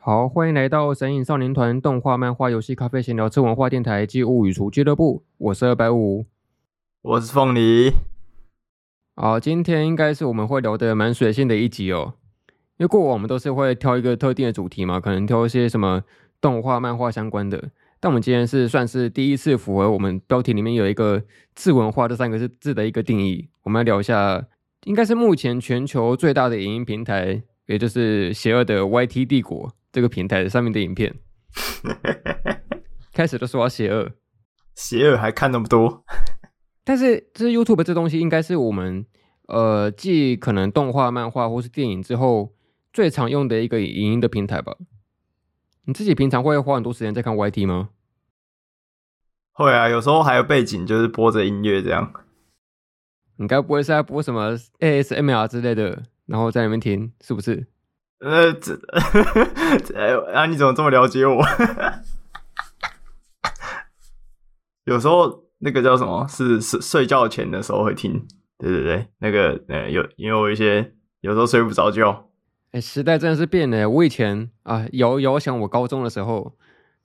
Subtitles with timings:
[0.00, 5.24] 好，欢迎来到神影少年团动画、漫画、游戏、咖啡闲聊、吃文化电台暨物语厨俱乐部。
[5.38, 6.24] 我是二百五，
[7.02, 7.92] 我是凤梨。
[9.16, 12.14] 好，今天应该是我们会聊的蛮随性的一集哦。
[12.78, 16.04] 因为过往我们都是会挑一个特定的主题嘛，可能挑一些什么
[16.40, 17.70] 动画、漫画相关的。
[17.98, 21.20] 但我们今天是算是第一次符合我们标题里面有一个
[21.56, 23.48] 次文化这三个字字的一个定义。
[23.64, 24.46] 我们来聊一下，
[24.84, 29.74] 应该是目前全球最大的影音平台，也就是邪恶的 YT 帝国。
[29.92, 31.14] 这个平台上面的影片，
[33.12, 34.10] 开始都说要邪恶，
[34.74, 36.04] 邪恶还看那么多，
[36.84, 39.04] 但是这是 YouTube 这东西应该是我们
[39.46, 42.54] 呃继可能动画、漫画或是电影之后
[42.92, 44.76] 最常用的一个影音的平台吧？
[45.84, 47.90] 你自己平常会花很多时间在看 YT 吗？
[49.52, 52.12] 会啊，有时候还有背景就是播着音乐这样。
[53.36, 57.66] 你该不会是在播什么 ASMR 之类的，然后在里面听，是不是？
[58.20, 58.74] 呃，这，
[60.34, 61.44] 啊，你怎么这么了解我？
[64.84, 68.26] 有时候那个叫什么，是睡睡觉前的时候会听，
[68.58, 72.28] 对对对，那个呃，有因为我一些有时候睡不着觉。
[72.72, 73.88] 哎，时代真的是变了。
[73.88, 76.54] 我以前啊，遥遥想我高中的时候，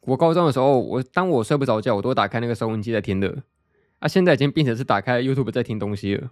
[0.02, 3.44] 我高中的时候，我当我睡不着觉，我都打开那个收音机在听的。
[4.00, 6.30] 啊，现在已经变成是打开 YouTube 在听东西了。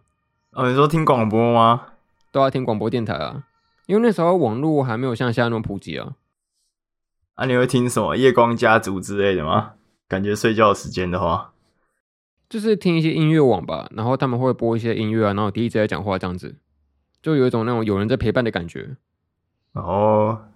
[0.51, 1.87] 哦，你说听广播吗？
[2.31, 3.43] 都要听广播电台啊。
[3.87, 6.15] 因为那时候网络还没有像现在那么普及啊。
[7.35, 9.73] 啊，你会听什么夜光家族之类的吗？
[10.07, 11.53] 感觉睡觉时间的话，
[12.49, 16.57] 就是听一些音乐网吧，然后他们会播一些音乐啊，然后第一直在讲话这样子，
[17.21, 18.97] 就有一种那种有人在陪伴的感觉。
[19.71, 20.49] 哦，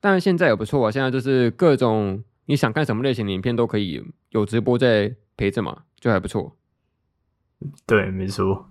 [0.00, 6.56] 但是现在也不错啊，现在就是各种你想看什么类型的影片都可以有直播在陪着嘛，就还不错。
[7.84, 8.70] 对，没错。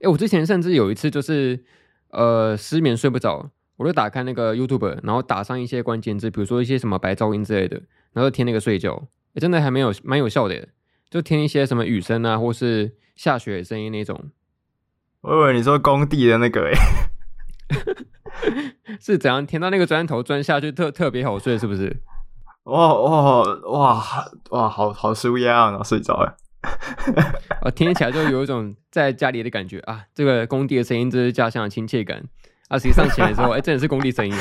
[0.00, 1.62] 哎，我之前甚至有一次就是。
[2.10, 7.80] 呃，失眠睡不着，我就打开那个 YouTube，然后打上一些关键字，比如说一些什么白噪音之类的，
[8.12, 10.68] 然后听那个睡觉，欸、真的还没有蛮有效的，
[11.10, 14.30] 就听一些什么雨声啊，或是下雪声音那种。
[15.20, 16.74] 我以为你说工地的那个诶，
[19.00, 22.02] 是怎样听到那个砖头钻下去特特别好睡，是不是？
[22.64, 26.36] 哇哇哇哇，好好舒压啊，然后睡着了。
[26.60, 30.04] 啊， 听起来就有一种在家里的感觉啊！
[30.14, 32.22] 这个工地的声音，真是家乡的亲切感
[32.68, 32.76] 啊！
[32.78, 34.34] 实际上起来之后， 哎、欸，真的是工地声音。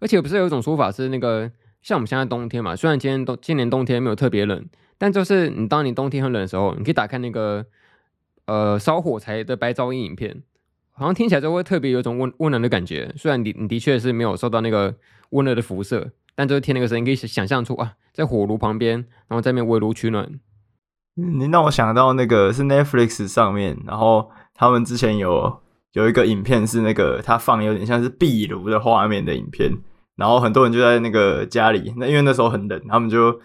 [0.00, 1.50] 而且不是有一种说法是，那个
[1.82, 4.64] 像我们现在冬天嘛，虽然今天冬今年冬天没有特别冷，
[4.96, 7.66] 但就是你当你冬天很冷的时候，你可以打开那个
[8.46, 10.42] 呃烧火柴的白噪音影片，
[10.92, 13.12] 好像听起来就会特别有一种温温暖的感觉。
[13.16, 14.96] 虽然你你的确是没有受到那个
[15.30, 16.12] 温热的辐射。
[16.36, 18.98] 但就是听那个声音，可以想象出啊，在火炉旁边，
[19.28, 20.40] 然后在那边围炉取暖。
[21.14, 25.60] 你让我想到那个是 Netflix 上面，然后他们之前有
[25.92, 29.70] 有一个影片是那个他放有点像是壁炉的画面的影片，
[30.16, 33.40] 然后很多人就在那个家里，那因为那时候很冷，他们就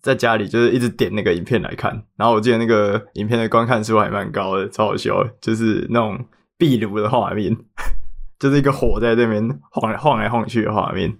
[0.00, 2.02] 在家里就是一直点那个影片来看。
[2.16, 6.26] 然后我记得那个影片的观看数还蛮高的，超好笑，就是那种
[6.58, 7.56] 壁炉的画面，
[8.40, 11.18] 就是一个火在这边晃来晃来晃去的画面。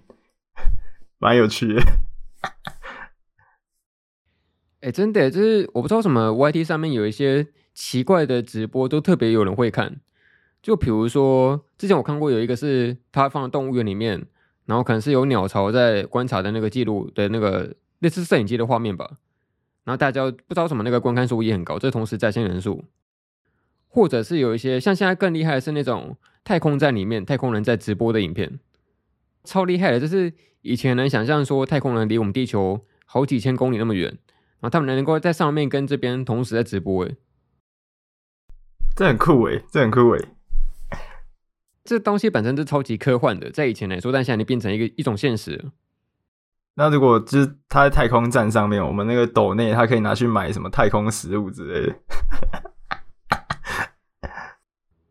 [1.19, 1.81] 蛮有趣的，
[4.83, 10.01] 哎、真的，就是我不知道什么 YT 上面有一些奇怪的直播，都特别有人会看。
[10.61, 14.25] 就比如说，之前我看过有一个是他放在动物园里面，
[14.65, 19.09] 然后可能是有鸟巢在观察的那个记录的那个类似摄影机的画面吧。
[19.85, 22.83] 然后大家不知道什么那个观看数也很高，这同时在线人数，
[23.87, 28.59] 或者是有一些像现在更厉害的是那种太空站里面太空人在直播的影片，
[29.45, 30.33] 超厉害的，就是。
[30.65, 34.17] 以前能想象说太空人离我们地球好几千公里那么远，
[34.63, 37.17] 然后他们能够在上面跟这边同时在直播，诶，
[38.95, 40.29] 这很酷诶，这很酷诶。
[41.83, 45.71] 这东西本身是超级科幻的，在以前来说，但现在你变成一个一种现实。
[46.75, 51.95] 那如果就是他在太空站上面，我们那个斗内他可以拿去买什么太空食物之类的。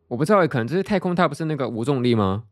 [0.09, 2.45] 我不知道，可能就是太空它不是那个无重力吗？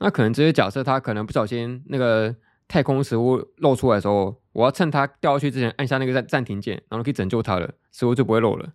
[0.00, 2.36] 那可能只是假设，他可能不小心那个
[2.68, 8.72] 太空食物漏出来的时候，我要趁它掉下去之前按下那个暂暂停键，然后可以拯救它了，食物就不会漏了。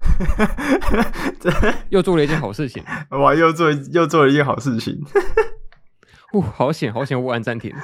[1.90, 3.34] 又做了一件好事情， 哇！
[3.34, 4.98] 又做又做了一件好事情。
[6.32, 7.20] 哦，好险好险！
[7.22, 7.74] 我按暂停。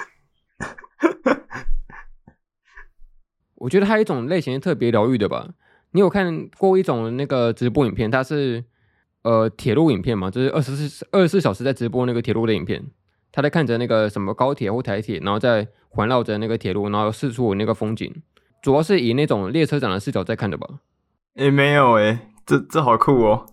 [3.56, 5.50] 我觉得还有一种类型特别疗愈的吧？
[5.93, 8.64] 你有看过一种那个直播影片，它是。
[9.23, 12.87] 呃，铁路影片嘛，就是二十四二十四小时在直播那个铁路的影片，
[13.37, 18.11] 他在看着那个什么高铁或台铁，然后在环绕着那个铁路，然后四处那个风景，
[18.62, 20.67] 主要是以那种列车长的视角在看的吧？
[21.35, 23.44] 诶、欸，没有诶、欸，这这好酷哦！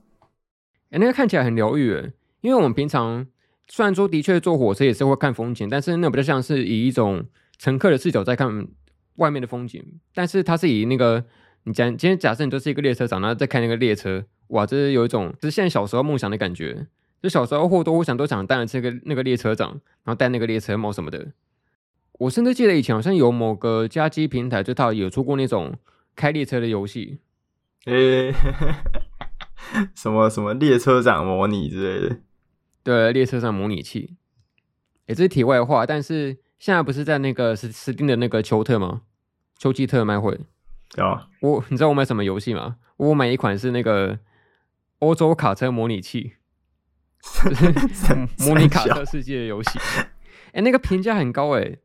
[0.91, 3.27] 诶、欸，那个看起来很疗愈诶，因为我们平常
[3.67, 7.25] 虽然说的确坐火车也是会看风景，但是那比较像是以一种
[7.57, 8.65] 乘客的视角在看
[9.17, 9.83] 外面的风景。
[10.13, 11.25] 但是它是以那个
[11.65, 16.87] 你讲今天假设你就是一个列车长，然后再看那个列车，哇，这是有一种实现小时候梦想的感觉。
[17.23, 19.69] 就小时候或多或少都想当的这个那个列车长，
[20.03, 21.31] 然后带那个列车帽什么的。
[22.19, 25.73] 我甚至记得以前好像有某个家机平台，就它有出过那种
[26.17, 27.19] 开列车的游戏。
[27.85, 28.35] 诶、欸，
[29.95, 32.17] 什么什么列车长模拟之类的。
[32.83, 34.17] 对，列车长模拟器。
[35.05, 39.03] 也是题外话，但是现在不是在那个斯斯丁的那个秋特吗？
[39.57, 40.41] 秋季特卖会。
[40.97, 41.29] 啊。
[41.39, 42.75] 我你知道我买什么游戏吗？
[42.97, 44.19] 我买一款是那个
[44.99, 46.33] 欧洲卡车模拟器。
[47.49, 49.79] 就是模拟卡车世界的游戏，
[50.47, 51.77] 哎、欸，那个评价很高哎，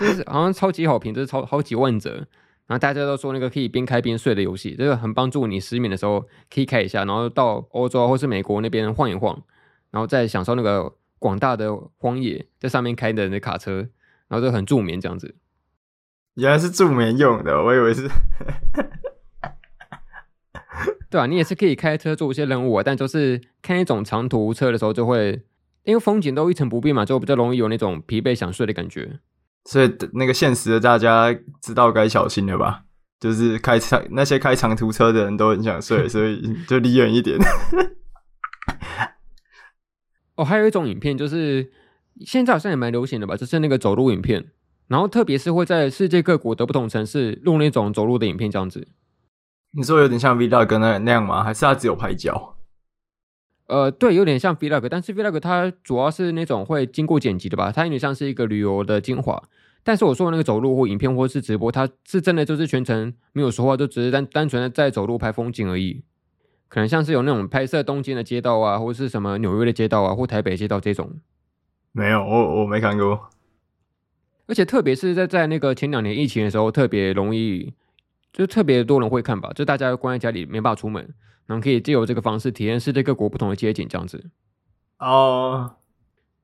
[0.00, 2.26] 就是好像超级好评，就是超好几万折，
[2.66, 9.42] 然后大家都说那个可以边开边睡的游戏，这个很帮助你失眠的时候可以开一下，然后到欧洲或是美国那边晃一晃，
[9.90, 13.88] 然后再享受那个广大的荒野，在上面开的那卡车，
[14.28, 15.36] 然后就很助眠这样子。
[16.34, 18.08] 原来是助眠用的，我以为是。
[21.10, 25.42] 对啊，你也是可以开车做一些任务啊，但就是开一种长途车的时候，就会
[25.84, 29.08] 因为风景都一成不变嘛，就比较容易有那种疲惫想睡的感觉。
[29.64, 32.84] 所以那个现实的大家知道该小心了吧？
[33.18, 37.36] 就是开长那些开长途车的人都很想睡，所以 就离远一点。
[40.36, 41.72] 哦，还有一种影片，就是
[42.24, 44.46] 现在好像也蛮流行的吧，就是那个走路影片，
[44.86, 48.86] 然后特别是会在世界各国的不同城市录那种走路的影片，这样子。
[49.72, 51.44] 你说有点像 Vlog 那那样吗？
[51.44, 52.56] 还是它只有拍脚？
[53.66, 57.70] 呃，对，有点像 Vlog，但是 Vlog 它主要是那种会经过剪辑的吧？
[57.70, 59.42] 它有点像是一个旅游的精华。
[59.84, 66.02] 但是我说的那个走路或影片或是直播，它是真的就是全程没有说话，就只是单单纯的在走路拍风景而已。
[66.68, 71.20] 可能像是有那种拍摄东京的街道啊，或是什么纽约的街道啊，或台北街道这种。
[71.92, 73.28] 没有，我我没看过。
[74.46, 77.74] 而且特别是在在那个前两年疫情的时候，特别容易。
[78.32, 81.02] 就特别多人会看吧，就大家关在家里没办法出门，
[81.46, 84.30] 然后可以借由这个方式体验世界各国不同的街景这样子。
[84.98, 85.76] 哦，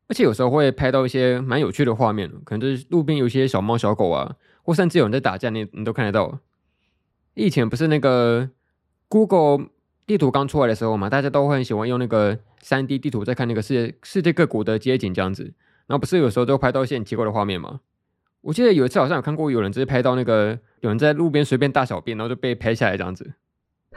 [0.09, 6.41] 而且有时候会拍到一些蛮有趣的画面，可能就是路边有一些小猫小狗啊，或甚至有人在打架，你你都看得到。
[7.35, 8.49] 以前不是那个
[9.09, 9.67] Google
[10.07, 15.43] 地图刚出来的时候嘛，大家都会很喜欢用那个三 D 地图在看那个世界世界各国的街景这样子，
[15.87, 17.81] 然后不是有时候都拍到一些很奇怪的画面吗？
[18.43, 23.33] 我记得有一次好像有看过有人直接拍到那个有人在路边随便大小便，然后就被拍下来这样子。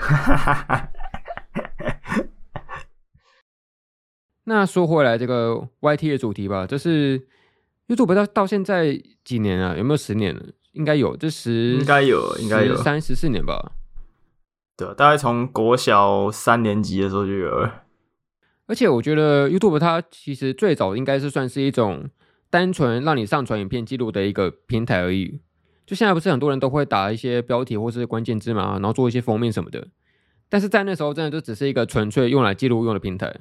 [4.45, 7.27] 那说回来这个 YT 的主题吧，就是
[7.89, 9.75] YouTube 到到现在几年啊？
[9.77, 10.41] 有没有十年了？
[10.71, 13.73] 应该有，这十应该有，应该有三十四年吧。
[14.77, 17.83] 对，大概从国小三年级的时候就有了。
[18.67, 22.09] 而且我觉得 YouTube 它其实最早应该是算是一种。
[22.49, 25.41] 单纯让你上传影片记录的一个平台而已。
[25.87, 29.87] 就现在不是很多人都会打一些标题或是关键字嘛，然后做一些封面什么的。
[30.49, 33.33] 但是在那时候，真的就只是一个纯粹用来记录用的平台。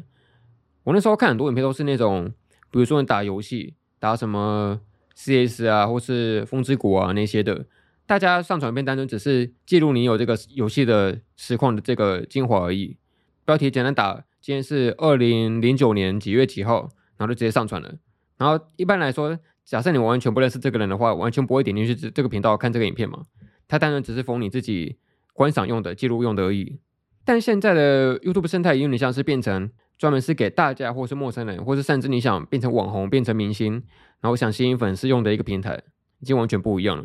[0.85, 2.33] 我那时候看很多影片都是那种，
[2.71, 4.81] 比如说你打游戏，打什么
[5.17, 7.67] CS 啊，或是风之谷啊那些的，
[8.07, 12.97] 大家上传片单纯只是记录你有这个游戏的实况的这个精华而已。
[13.45, 17.95] 标题简单打，今天是二零零九年几月几号，然后就直接上传了。
[18.39, 19.37] 然后一般来说，
[19.67, 23.23] 假设你完全不认识这个人的话，完全不会点进去这这个频道看这个影片嘛。
[23.67, 24.97] 它当然只是封你自己
[25.33, 26.79] 观赏用的、记录用的而已。
[27.25, 29.69] 但现在的 YouTube 生态有点像是变成
[29.99, 33.83] 专门是给大家，或是陌生人，或是甚至你想变成网红、变成明星，
[34.21, 35.83] 然后想吸引粉丝用的一个平台，
[36.21, 37.05] 已经完全不一样了。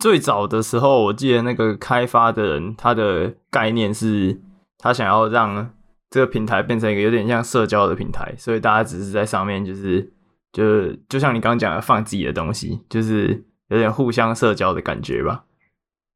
[0.00, 4.40] 最早的时候，我记得那个开发的人，他的概念是
[4.76, 5.72] 他想要让
[6.10, 10.10] 这个平台变成一个有点像社交的平台，所以大家只是在上面就是。
[10.54, 15.46] 就就像你刚刚讲的，放自己的东西，就是有点互相社交的感觉吧，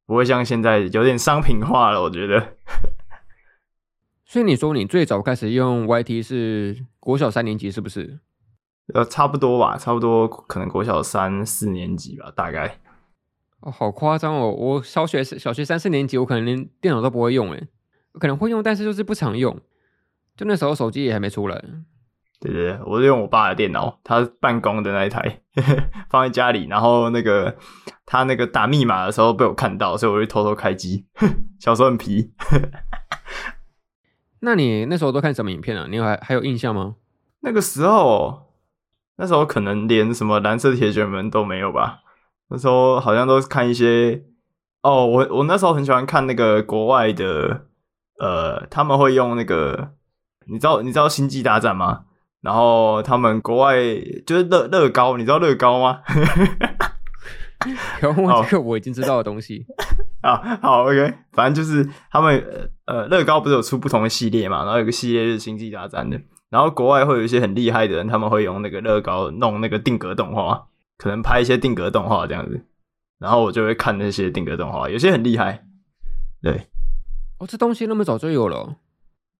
[0.06, 2.54] 不会像现在有点商品化了，我觉得。
[4.24, 8.20] 所以你说你最早开始用 YT 是国小三年级，是不是？
[8.94, 12.78] 呃，差不多吧，差不多可能国小三四年级吧，大概。
[13.60, 14.50] 哦，好夸张哦！
[14.52, 17.66] 我小学小学三四年级，我可能连电脑都不会用，诶，
[18.12, 19.60] 我可能会用，但是就是不常用。
[20.36, 21.64] 就那时候手机也还没出来。
[22.40, 25.40] 对对对，我是用我爸的电脑，他办公的那一台
[26.08, 27.56] 放在家里，然后那个
[28.06, 31.06] 他那个打密码的时候被我看到，所以我就偷偷开机。
[31.58, 32.32] 小时候很皮。
[34.40, 35.88] 那你那时候都看什么影片啊？
[35.90, 36.94] 你还还有印象吗？
[37.40, 38.52] 那个时候，
[39.16, 42.02] 那时候可能连什么蓝色铁卷门都没有吧。
[42.50, 44.22] 那时候好像都是看一些
[44.82, 47.66] 哦，我我那时候很喜欢看那个国外的，
[48.20, 49.94] 呃，他们会用那个，
[50.46, 52.04] 你知道你知道星际大战吗？
[52.40, 53.76] 然后他们国外
[54.26, 56.00] 就是乐乐高，你知道乐高吗？
[58.00, 59.66] 然后这个我已经知道的东西。
[60.22, 72.64] 啊，好，OK，反正就是他们呃，乐高不是有出不同的系列嘛，然后有个系列是星际大战的，然后国外会有一些很厉害的人，他们会用那个乐高弄那个定格动画，可能拍一些定格动画这样子，
[73.18, 75.64] 然后我就会看那些定格动画，有些很厉害，
[76.42, 76.68] 对，
[77.38, 78.76] 哦，这东西那么早就有了，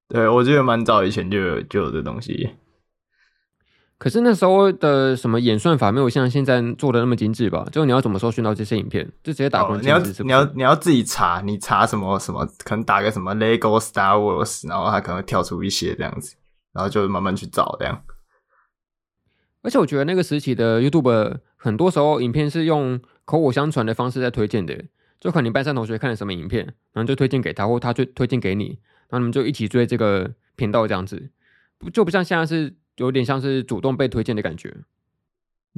[0.08, 2.50] 对，我觉得蛮早以前就有就有这东西。
[3.98, 7.66] 可是那时候的什么演算法没有像现在做的那么精致吧？
[7.72, 9.04] 就你要怎么搜寻到这些影片？
[9.24, 10.22] 就直接打关键字是不是？
[10.22, 16.36] 你要你要你要自己查，你查什么什么，可能打个什么 Lego Star Wars，然后它可能会跳出一些这样子，
[16.72, 18.04] 然后就慢慢去找这样。
[19.62, 24.84] 而且我觉得那个时期的 YouTube 很多时候影片是用口口相传的方式在推荐的，
[25.18, 28.78] 就可能你班上同学看了什么影片，然后就推荐给他，或他就推荐给你，
[29.08, 31.30] 然后你们就一起追这个频道这样子，
[31.78, 32.76] 不就不像现在是。
[32.98, 34.76] 有点像是主动被推荐的感觉。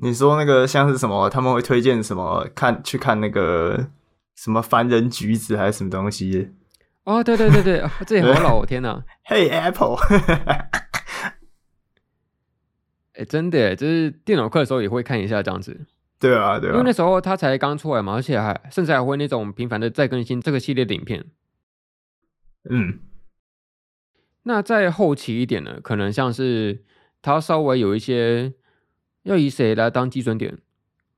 [0.02, 1.28] 你说那个像是什么？
[1.28, 2.48] 他们会推荐什么？
[2.54, 3.90] 看去看那个
[4.34, 6.52] 什么凡人橘子还是什么东西？
[7.04, 9.96] 哦，对对对对，这也好老，天哪！Hey Apple，
[13.14, 15.86] 哎，真的，就是电脑课的时候也会看一下这样子。
[16.18, 21.26] 对啊，对啊，因为那时候他才刚出来嘛，而且还甚至还会那种频繁的再更新这个系列的影片。
[22.70, 23.00] 嗯，
[24.44, 26.84] 那再后期一点呢，可能像是。
[27.22, 28.52] 他稍微有一些
[29.24, 30.58] 要以谁来当基准点？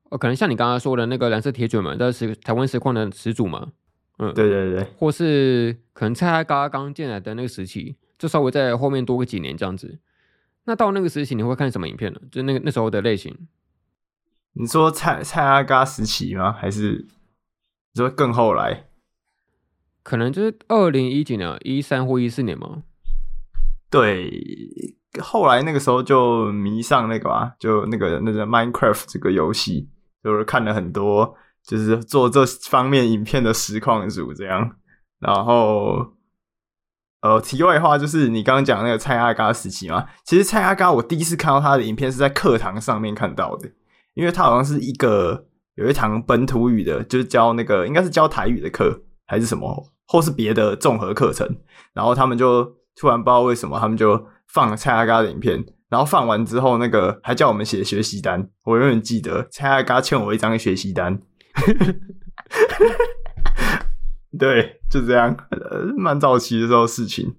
[0.09, 3.71] 哦，可能像你刚刚说的那个蓝色铁卷门，这是台湾实况的始祖嘛？
[4.19, 9.99] 嗯，对对对，或是可能蔡阿嘎刚进来的那个时期，就稍微在后面多个几年这样子。
[10.65, 12.21] 那到那个时期，你会看什么影片呢？
[12.31, 13.35] 就那个那时候的类型？
[14.53, 16.51] 你说蔡蔡阿嘎时期吗？
[16.51, 17.07] 还是
[17.93, 18.85] 你说更后来？
[20.03, 22.83] 可能就是二零一几年，一三或一四年吗？
[23.89, 24.95] 对。
[25.21, 29.87] 后来那个时候就迷上那个嘛，就那个那个 Minecraft 这个游戏，
[30.23, 34.71] 就是看了很多，就是做这方面影片的实况组这样。
[35.19, 36.13] 然后，
[37.21, 43.69] 呃，题外话就是你刚刚讲那个蔡阿嘎时期嘛，其实蔡阿嘎我第一次看到他的影片是在课堂上面看到的，
[44.15, 51.47] 因为他好像是一个有一堂本土语的，就是教那个应该是教台语的课还是什么，或是别的综合课程，
[51.93, 52.63] 然后他们就
[52.95, 54.25] 突然不知道为什么他们就。
[54.53, 58.47] 放了蔡阿嘎的影片，然后放完之后，那个还叫我们写学习单。
[58.63, 61.19] 我永远记得蔡阿嘎欠我一张学习单。
[64.37, 67.35] 对，就这样，呃，蛮早期的时候事情。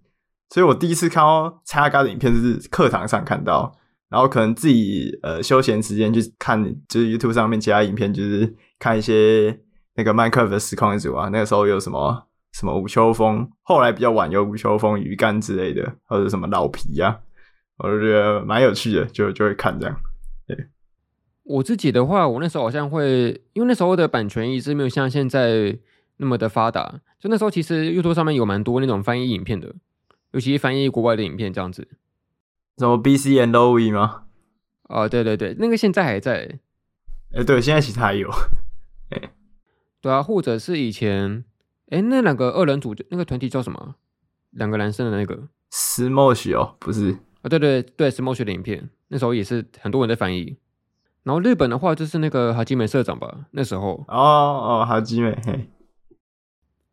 [0.51, 3.73] 所以我第一次看到蔡阿嘎的影片是课堂上看到，
[4.09, 9.61] 然后可能自己呃休闲时间去看，就是 YouTube 上面其他影片，就是看一些
[9.95, 11.29] 那个 Minecraft 的实况组啊。
[11.31, 12.27] 那个时候有什么？
[12.55, 17.21] 什么吴秋风，后来比较晚有吴秋风、鱼干之类的，或者什么老皮呀、啊，
[17.79, 20.01] 我就觉得蛮有趣的，就就会看这样。
[20.47, 20.69] 对，
[21.43, 25.77] 我自己的话，我那时候好像会，因为那时候的版权意识没有像现在
[26.19, 29.75] 那么的发达，就那时候其实 YouTube 上面有蛮多那种翻译影片的，
[30.31, 31.89] 尤其是翻译国外的影片这样子。
[32.79, 34.27] 什么 BC and Lowy 吗？
[34.85, 36.61] 哦，对对对，那个现在还在。
[37.33, 38.31] 哎、欸，对，现在其实还有。
[39.11, 39.33] 哎，
[40.01, 41.45] 对啊，或者是以前。
[41.91, 43.97] 哎，那两个二人组那个团体叫什么？
[44.51, 47.11] 两个男生的那个 Smosh 哦，不是
[47.43, 47.49] 啊？
[47.49, 50.57] 对对对，Smosh 的影片那时候也是很多人在翻译。
[51.25, 55.37] 然后日本的话就是那个哈基美社长吧，那时候哦哦，哈基美。
[55.45, 55.69] 嘿。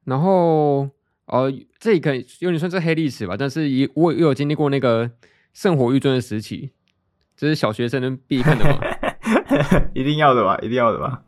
[0.05, 0.89] 然后
[1.25, 5.11] 哦，这可以有点算是黑历史吧，但是也我也有经历过那个
[5.53, 6.71] 圣火玉尊的时期，
[7.35, 8.79] 这是小学生能必看的吗？
[9.93, 11.23] 一定要的吧，一定要的吧？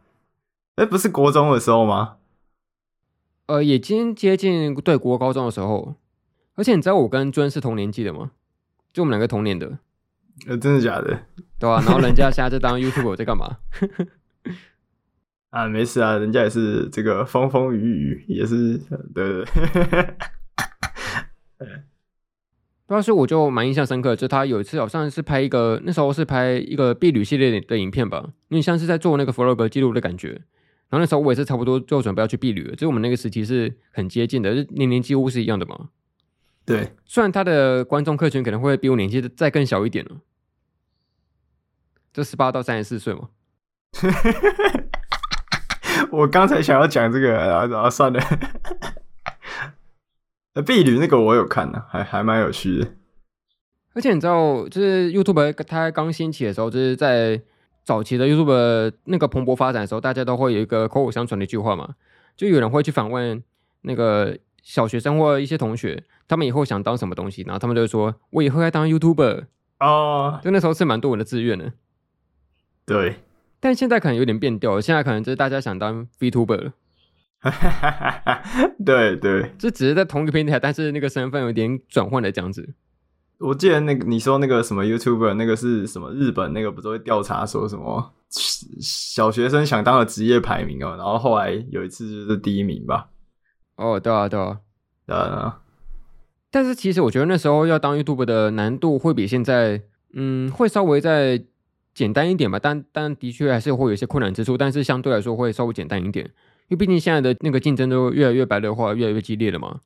[0.75, 2.17] 哎，不是国中的时候吗？
[3.53, 5.93] 呃，已经接近对国高中的时候，
[6.55, 8.31] 而且你知道我跟尊是同年纪的吗？
[8.91, 9.77] 就我们两个同年的。
[10.47, 11.19] 呃，真的假的？
[11.59, 13.57] 对啊，然后人家现在在当 YouTuber 在干嘛？
[15.53, 18.75] 啊，没事啊，人家也是这个风风雨雨，也是
[19.13, 19.45] 对对
[21.59, 21.67] 对。
[22.87, 30.41] 当时 我就蛮印象深刻，就他有一次好像是拍一个，那时候是拍一个毕旅系列的影片吧，因为像是在做那个 Vlog 记录的感觉。
[30.93, 35.89] 然后那时候我也是差不多就准备要去避旅了，就我们那个时期是很接近的，就年龄几乎是一样的嘛。
[36.63, 40.11] 对，虽然他的观众客群可能会比我年纪再更小一点了，
[42.13, 43.29] 就十八到三十四岁嘛。
[46.11, 48.21] 我刚才想要讲这个，然后然后算了。
[50.63, 52.93] 避旅那个我有看呢，还还蛮有趣的。
[53.95, 57.41] 而且你知道，就是 YouTube 它刚兴起的时候，就是在。
[57.83, 61.95] 早期的 YouTube 那个蓬勃发展的时候，大家都会有一个口口相传的一句话嘛，
[62.35, 63.43] 就有人会去访问
[63.81, 69.45] 那个小学生或一些同学，他们以后想当什么东西，然后他们就会说：“我以后要当 YouTuber。”
[69.79, 71.73] 哦，就那时候是蛮多人的志愿的。
[72.85, 73.17] 对，
[73.59, 76.73] 但现在可能有点变调了，现在可能就是大家想当 VTuber 了。
[78.85, 82.73] 对对，这只是在同一个平台，但是那个身份有点转换的这样子。
[83.43, 88.13] 我记得那个你说那个什么 YouTuber，那个是什么日本那个不是会调查说什么
[88.79, 93.09] 小学生想当的职业排名哦，然后后来有一次就是第一名吧。
[93.75, 94.59] 哦，对啊，对啊，
[95.05, 95.59] 对啊。
[96.49, 99.81] 但是其实我觉得那时候要当 YouTuber 的难度会比现在，
[100.13, 101.43] 嗯，会稍微再
[101.93, 102.59] 简单一点吧。
[102.59, 106.25] 但但的确还是会有一些困难之处，但是相对来说会稍微简单一点，
[106.69, 109.81] 因为毕竟现在的那个竞争都越来越白热化，越来越激烈了嘛。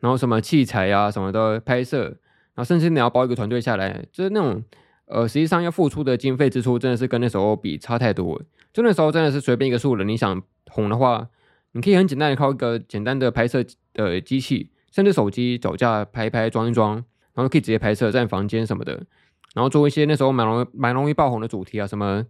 [0.00, 2.16] 然后什么器材啊什么的拍摄，
[2.54, 4.62] 然后甚至你要包一个团队下来，就是那种
[5.06, 8.40] 呃，实际上要付出的经费支出真的是跟那时候比差太多。
[8.72, 11.28] 就那时候真的是随便一个素人，你想红的话，
[11.72, 14.70] 你可以很简单的靠一个简单的拍摄的机器。
[14.90, 16.94] 甚至手机脚架拍一拍装一装，
[17.34, 18.92] 然后可以直接拍摄在房间什么的，
[19.52, 22.24] 然后做一些那时候蛮容易蛮容易爆红的主题啊，什么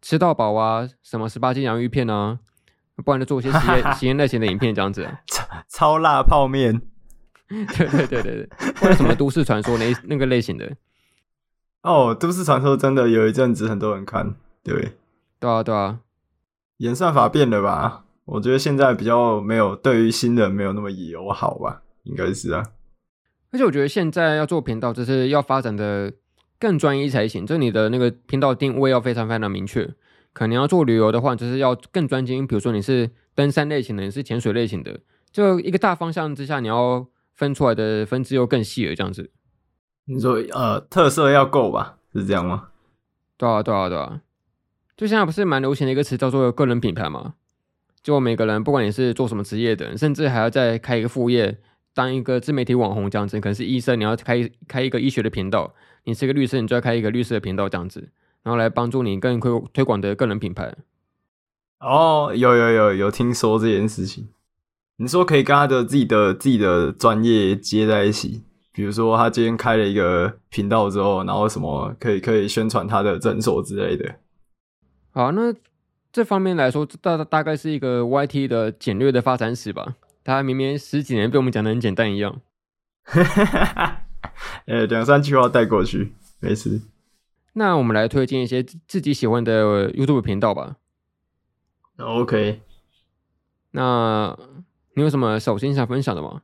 [0.00, 2.38] 吃到饱啊，什么十八斤洋芋片啊，
[3.04, 5.06] 不然就做一些实验 实验类型的影片这样子。
[5.28, 6.80] 超超辣泡面，
[7.76, 8.48] 对对对对对，
[8.80, 10.76] 或者什么都市传说那 那个类型的。
[11.82, 14.92] 哦，都市传说真的有一阵子很多人看，对，
[15.40, 16.00] 对啊对啊，
[16.78, 18.04] 演算法变了吧？
[18.26, 21.82] 我觉得现在比较没有对于新人没有那么友好吧。
[22.04, 22.62] 应该是啊，
[23.50, 26.10] 而且我觉得现在要做频道，就是要发展的
[26.58, 27.46] 更专一才行。
[27.46, 29.88] 就你的那个频道定位要非常非常的明确。
[30.32, 32.46] 可能要做旅游的话，就是要更专精。
[32.46, 35.00] 比如说你是登山类型的，你是潜水类型的，
[35.30, 37.06] 就一个大方向之下，你要
[37.38, 39.30] 分出来的分支又更细了，这样子。
[40.04, 41.96] 你说呃，特色要够吧？
[42.12, 42.68] 是这样吗？
[43.38, 44.20] 对啊，对啊，对啊。
[44.96, 47.34] 就现在不是蛮流行的一个词叫做个人品牌嘛？
[48.02, 51.58] 就每个人，不管你是做什么职业的，甚至还要再开一个副业。
[51.94, 58.10] 当一个自媒体网红这样子，可能是医生，你要开开一个医学的频道；你是一个律师，你就要开一个律师的频道这样子，
[58.44, 60.76] 然后来帮助你更推推广的个人品牌。
[61.80, 64.28] 哦，有有有有听说这件事情。
[65.00, 74.16] 你说可以跟他的自己的自己的专业接在一起，比如说他今天开了一个频道之后，然后什么可以可以宣传他的诊所之类的。
[75.12, 75.54] 好，那
[76.12, 79.94] 这方面来说，大大概是一个 YT 的简略的发展史吧。
[80.24, 82.40] 他明明十几年被我们讲的很简单一样，
[84.66, 86.80] 呃，两三句话带过去，没事。
[87.52, 90.76] 那我们来推荐一些自己喜欢的 YouTube 频道吧。
[91.98, 92.62] OK。
[93.70, 94.36] 那
[94.98, 96.42] 你有什么首先想分享的吗？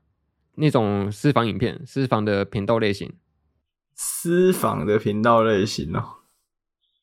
[0.54, 3.12] 那种私房影片、私房的频道类型。
[3.96, 6.04] 私房的频道类型哦。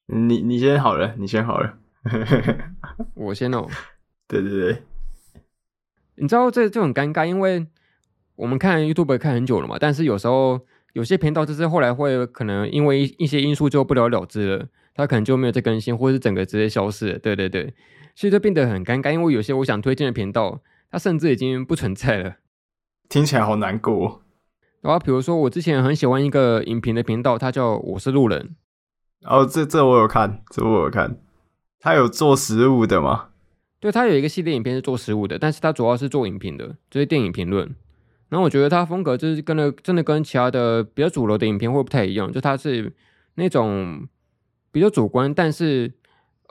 [0.05, 1.77] 你你先好了，你先好了。
[3.15, 3.67] 我先哦。
[4.29, 4.83] 对对对。
[6.15, 7.67] 你知道这就很尴尬，因为
[8.37, 10.61] 我们看 YouTube 看很久了嘛，但是有时候
[10.93, 17.19] 有些频道就是后来会可能因为一些因素就不了了之了，它可能就没有再更新，或者是整个直接消失了。
[17.19, 17.73] 对对对，
[18.15, 22.35] 所以就变得很尴尬，因为有些我想推荐的频道，它甚至已经不存在了。
[23.09, 24.21] 听起来好难过。
[24.81, 28.55] 然后比如说我之前很喜欢一个影评的频道，它叫我是路人。
[29.23, 31.17] 哦，这这我有看，这我有看，
[31.79, 33.29] 他有做食物的吗？
[33.79, 37.75] 对，他有一个系列影片是做食物的，但是他主要是做影评的，就是电影评论。
[38.29, 42.91] 然后我觉得他风格就是跟了，真的跟其他的比较主流的影片会不太一样，就他是
[43.35, 44.07] 那种
[44.71, 45.91] 比较主观，但是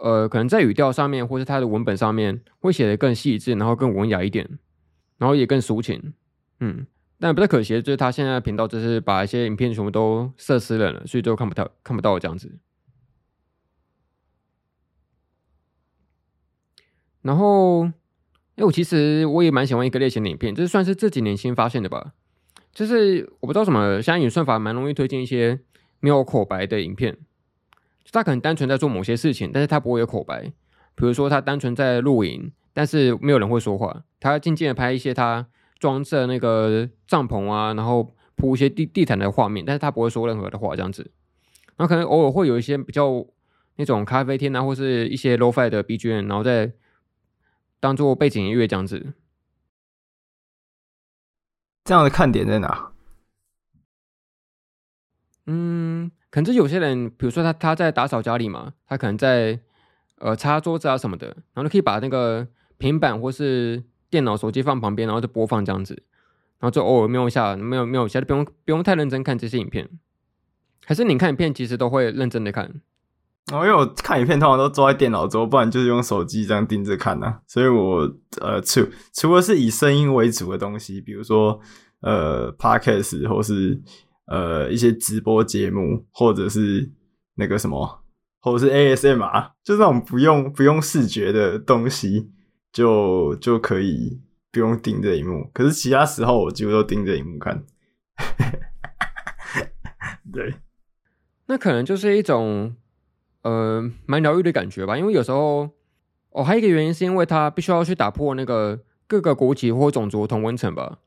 [0.03, 4.59] 呃，可能在语调上面或是他的文本上面会写的更细致，然后更文雅一点，
[5.19, 6.15] 然后也更抒情。
[6.61, 6.87] 嗯，
[7.19, 12.59] 但比较可惜的就是他现在频道就是把一些影片全部都设私人了，所以就看不到看不到这样子。
[17.23, 17.85] 然后，
[18.57, 22.15] 哎，我其实我也蛮喜欢一个类型的影片，这算是这几年新发现的吧。
[22.73, 25.61] 就是我不知道什么，现在演算法蛮容易推荐一些
[26.01, 27.19] 没有口白的影片。
[28.11, 30.53] 就他可能单纯在做某些事情，但是他不会有口白。
[30.97, 34.03] 比如说他单纯在露营，但是没有人会说话。
[34.19, 35.47] 他静静的拍一些他
[35.79, 41.11] 装设那个帐篷啊，然后铺一些地地毯的画面，但是他不会说任何的话，这样子。
[41.77, 43.25] 然后可能偶尔会有一些比较
[43.77, 46.73] 那种咖啡厅啊，或是一些 Lo-Fi 的 BGM，然后再。
[47.83, 49.15] 当做背景音乐这样子，
[51.83, 52.93] 这样的看点在哪？
[55.47, 59.59] 嗯，可能就有些人，比如说他他在打扫家里嘛，他可能在
[60.19, 62.47] 呃擦桌子啊什么的，然后就可以把那个
[62.79, 65.95] 平板或是电脑、手机放旁边，然后就播放这样子，
[66.59, 69.89] 然后就偶尔瞄一下，没有瞄一下就不用不用太认真看这些影片，
[70.87, 72.81] 还是你看影片其实都会认真的看。
[73.51, 77.41] 然哦，因为我看影片通常都坐在电脑桌，不然就是用手机这样盯着看呐、啊。
[77.49, 78.09] 所以我
[78.41, 81.59] 呃，除除了是以声音为主的东西，比如说
[82.01, 83.81] 呃，Podcast 或是
[84.31, 86.91] 呃一些直播节目，或者是
[87.35, 88.03] 那个什么，
[88.41, 92.31] 或者是 ASMR，就这种不用不用视觉的东西，
[92.73, 94.21] 就就可以
[94.53, 95.51] 不用盯着荧幕。
[95.53, 97.65] 可是其他时候我几乎都盯着荧幕看。
[100.33, 100.55] 对，
[101.47, 102.77] 那可能就是一种
[103.43, 104.97] 呃蛮疗愈的感觉吧。
[104.97, 105.69] 因为有时候
[106.31, 110.99] 哦，还有一个原因是因为他必须要去打破那个各个国籍或种族同温层吧。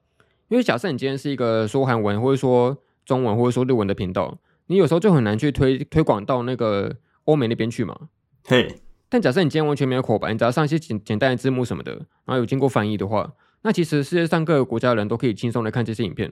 [0.49, 4.37] 因为假设你今天是一个说韩文或者说中文或者说日文的频道，
[4.67, 7.97] 你有时候就很难去推推广到那个欧美那边去嘛。
[8.45, 11.93] 嘿，但假设你今天完全没有口白，你只要上一些简简单的字幕什么的，
[12.25, 16.31] 然后有经过翻译的话，那其实世界上各个国家的人都可以轻松的看这些影片。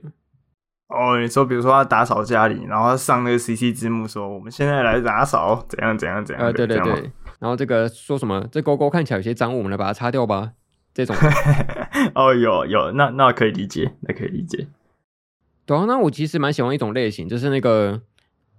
[0.87, 7.09] 哦，你说，比如说他打扫家里，然后他上那个 CC 字幕说：“我们现在来打扫，怎样怎样怎样。”呃，对对对。
[7.39, 8.45] 然后这个说什么？
[8.51, 10.51] 这勾勾看起来有些脏，我们来把它擦掉吧。
[10.93, 11.15] 这种。
[12.13, 14.67] 哦，有有，那那可以理解，那可以理解。
[15.71, 18.01] 对啊，那我其实蛮喜欢一种类型，就是那个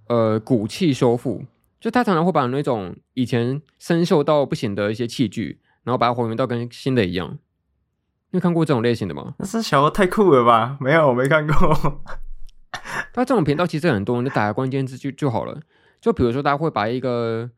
[0.09, 1.45] 呃古器修复，
[1.79, 7.37] 就他常常会把那种以前生锈到不行的一些器具，然后把它还原到跟新的一样。
[8.31, 9.35] 你有看过这种类型的吗？
[9.39, 10.79] 那是小的太酷了吧？
[10.81, 12.03] 没有，我没看过。
[13.13, 15.61] 他这种频道其实很多，你就打个关键字就就好了。
[16.01, 17.51] 就比如说，他会把一个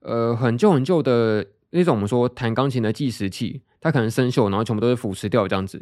[0.00, 5.76] 呃很旧很旧的那种我们说弹钢琴的计时器，它可能生锈，然后全部都是腐蚀掉这样子。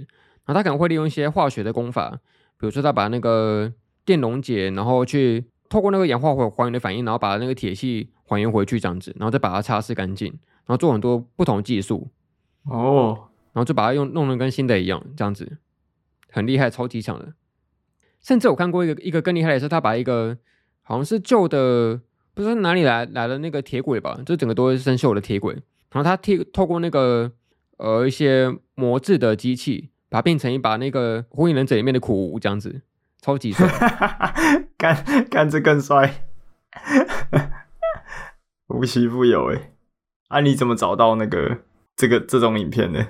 [0.44, 2.18] 然后他可能会利用一些化学的功法，
[2.60, 3.72] 比如说他把那个
[4.04, 12.08] 电溶解，然后去透过那个氧化还原的反应，然后把那个铁器还原回去这样子，然后再把它擦拭干净，然后做很多不同技术。
[12.64, 13.28] 哦。
[13.52, 15.58] 然后就把它用弄得跟新的一样，这样子
[16.30, 17.32] 很厉害，超级强的。
[18.20, 20.38] 甚至我看过一个一个更厉害的是，他把一个
[20.82, 22.00] 好像是旧的，
[22.32, 25.54] 不知道哪里来来的那个铁轨吧，就整个都是生锈的铁轨。
[25.90, 27.32] 然后他贴透过那个
[27.78, 32.82] 呃一些磨制的机器，把它变成一把那个火影忍者里面的苦无，这样子
[33.22, 33.66] 超级帅，
[34.76, 36.26] 干干这更帅，
[38.66, 39.70] 无奇不有哎。
[40.28, 41.60] 啊，你怎么找到那个
[41.96, 43.06] 这个这种影片呢？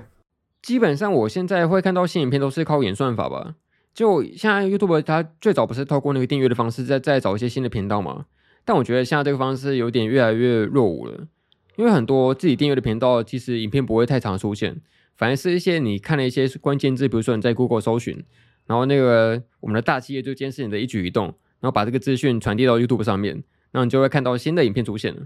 [0.61, 3.55] 基本上，我现在会看到新影片都是靠演算法吧。
[3.93, 8.25] 就现在 YouTube 它最早不是透过那个订阅的方式再再找一些新的频道嘛？
[8.63, 11.27] 但我觉得现在这个方式有点越来越落伍了，
[11.75, 14.79] 因为很多自己订阅的频道其实影片不会太常出现，
[15.21, 18.25] 反正是一些你看了一些关键字，比如说你在 Google 搜寻，
[18.65, 21.25] 然后那个我们的大企业就监视你的一举一动，
[21.59, 23.35] 然后把这个资讯传递到 YouTube 上面，
[23.69, 25.21] 然后你就会看到新的影片出现了。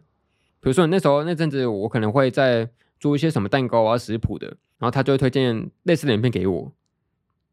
[0.59, 4.57] 比如说你那时候那阵子，我可能会在做一些什么蛋糕啊食谱的。
[4.77, 6.73] 然后他就会推荐类似的影片给我，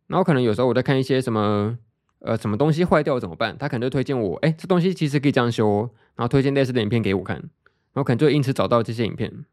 [0.09, 1.78] 然后可能有时候我在看一些什么
[2.18, 7.50] 呃什么东西坏掉怎么办，他可能就推荐我，哎，这东西其实可以这样修，然后推荐类似的影片给我看，然
[7.94, 9.44] 后可能就因此找到这些影片。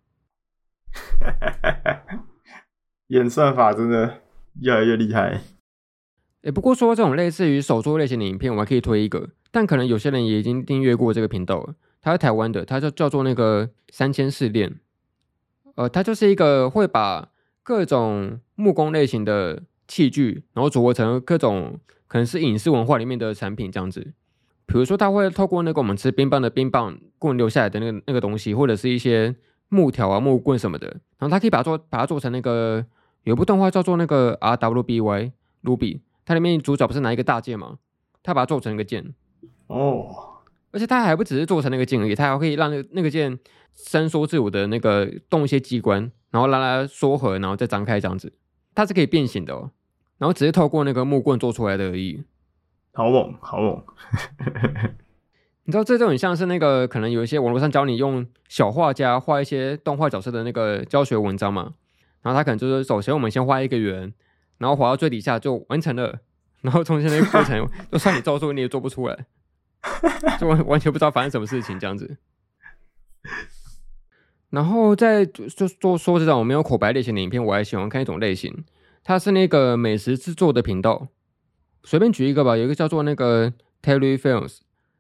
[3.10, 4.22] 演算法真的
[4.62, 5.42] 越来越厉害。
[6.42, 11.76] 哎，不过说这种类似于手作类型的影片，我还可以推一个，但可能有些人也已经订阅过这个频道了。
[12.02, 14.80] 他是台湾的，他就叫做那个三千试炼，
[15.76, 17.30] 呃，他就是一个会把
[17.62, 24.14] 各种木工类型的器具，然后组合成各种可能是影视文化里面的产品这样子。
[24.66, 29.36] 比如说，他会透过那个我们吃冰棒的冰棒棍留下来的那个那个东西，或者是一些
[29.68, 32.86] 木条啊、木棍什么的，然后他可以把它做把它做成那个
[33.24, 35.32] 有部动画叫做那个 R W B Y
[35.64, 37.80] Ruby，它里面主角不是拿一个大剑吗？
[38.22, 39.14] 他把它做成一个剑
[39.68, 40.08] 哦，
[40.72, 43.40] 而且它还不只是做成那个剑而已，它还可以让那个那个剑
[43.74, 46.12] 伸缩自我的那个动一些机关。
[46.32, 48.32] 然后让它缩合，然后再张开这样子，
[48.76, 49.72] 它是可以变形的哦。
[50.20, 52.24] 然后只是透过那个木棍做出来的而已。
[52.94, 53.84] 好猛，好猛！
[55.66, 61.74] 你知道这就很像是那个可能有一些网络上教你用小画家画一些动画角色的那个教学文章嘛。
[62.22, 64.14] 然后他可能就是首先我们先画一个圆，
[64.58, 66.20] 然后画到最底下就完成了。
[66.62, 69.26] 然后中间那个过程 就算你照做你也做不出来，
[70.38, 72.18] 就完完全不知道发生什么事情这样子。
[74.50, 78.66] 然后在就说说这种没有口白类型的影片，我还喜欢看一种类型，
[79.04, 81.08] 它是那个美食制作的频道。
[81.86, 84.58] 随便举一个吧，有一个叫做那个 Terry Films，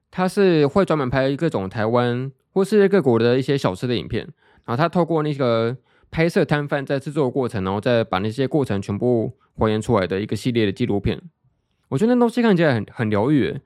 [0.09, 4.29] 它是会专门拍各种台湾或世界各国的一些小吃的影片。
[4.65, 5.75] 然后他透过那个
[6.11, 11.21] 拍摄摊贩在制作的过程，然后再把那些过程全部还原出来的一个系列的纪录片。
[11.89, 13.59] 我觉得那东西看起来很很疗愈。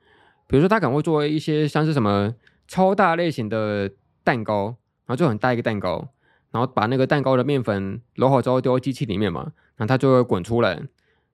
[0.46, 2.34] 比如说他可能会做一些像是什么
[2.68, 3.90] 超大类型的
[4.22, 4.76] 蛋糕。
[5.06, 6.08] 然后就很大一个蛋糕，
[6.50, 10.80] 然后把那个蛋糕的面粉揉好之后丢到机器里面嘛，然后它就会滚出来，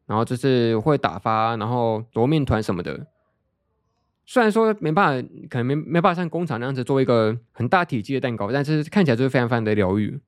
[0.07, 3.07] 然后就是会打发，然后揉面团什么的。
[4.27, 10.19] 虽然说没办法，可能没没办法像工厂那样子做一个很大体积的蛋糕，但是看起来就是非常非常的疗愈。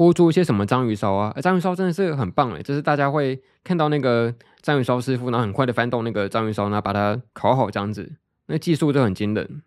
[0.00, 1.30] 或做一些什么章鱼烧啊。
[1.42, 8.10] 章鱼烧真的是很棒诶，就是大家会看到那个章鱼烧师傅，然后很快的翻动那个章鱼烧，然后把它烤好这样子，
[8.46, 9.60] 那技术就很惊人。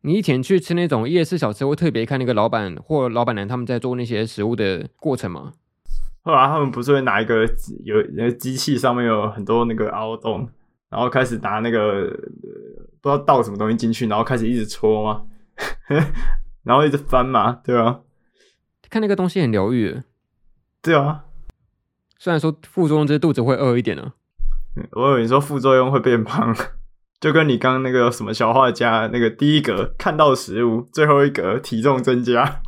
[0.00, 5.52] 你以前去吃那种夜市小吃，会特别看那个老板或老板娘他们在做那些食物的过程吗？
[6.22, 7.44] 后来他们不是会拿一个
[7.84, 10.48] 有那个机器上面有很多那个凹洞，
[10.88, 12.06] 然后开始拿那个
[13.02, 15.24] 不知道倒什么东西进去，然后开始一直搓吗？
[16.64, 18.00] 然后一直翻嘛，对啊，
[18.96, 20.00] 看那个东西很疗愈。
[20.80, 21.26] 对啊，
[22.18, 24.88] 虽然说副作用就是肚子会饿一点呢、啊。
[24.92, 26.56] 我以为你说副作用会变胖。
[27.20, 32.62] 就跟你刚刚那个什么小画家那个第一格看到食物，最后一格体重增加。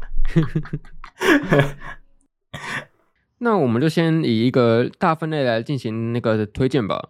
[3.38, 7.08] 那我们就先以一个大分类来进行那个推荐吧。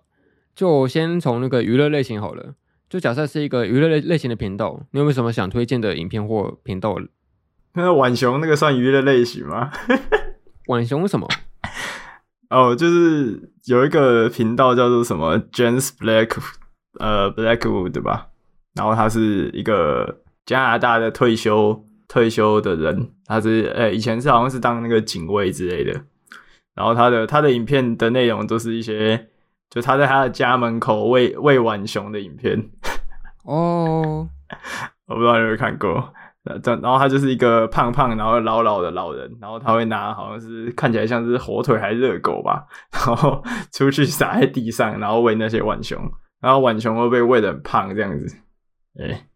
[0.54, 2.54] 就先从那个娱乐类型好了。
[2.88, 6.96] 就假设是一个娱乐类类型的频道，你有没有什么想推荐的影片或频道？
[7.85, 9.71] 那浣熊那个算娱乐类型吗？
[10.67, 11.27] 浣熊什么？
[12.51, 16.37] 哦，就是有一个频道叫做什么 James Black。
[16.99, 18.29] 呃，Blackwood 对吧？
[18.75, 25.93] 然后他是一个加拿大的退休退休的人，他是呃、欸、以前是好像是当那个警卫之类的。
[26.75, 29.29] 然后他的他的影片的内容都是一些，
[29.71, 32.69] 就他在他的家门口喂喂浣熊的影片。
[33.45, 34.29] 哦，
[35.07, 36.12] 我不知道你有没有看过。
[36.64, 45.98] 然后他就是一个胖胖然后老老的老人，然后他会拿好像是看起来像是火腿还是热狗吧，然后 出去撒在地上，然后喂那些浣熊。
[46.40, 48.37] 然后浣熊会被喂的很胖这样子，
[49.00, 49.26] 哎、欸，哎、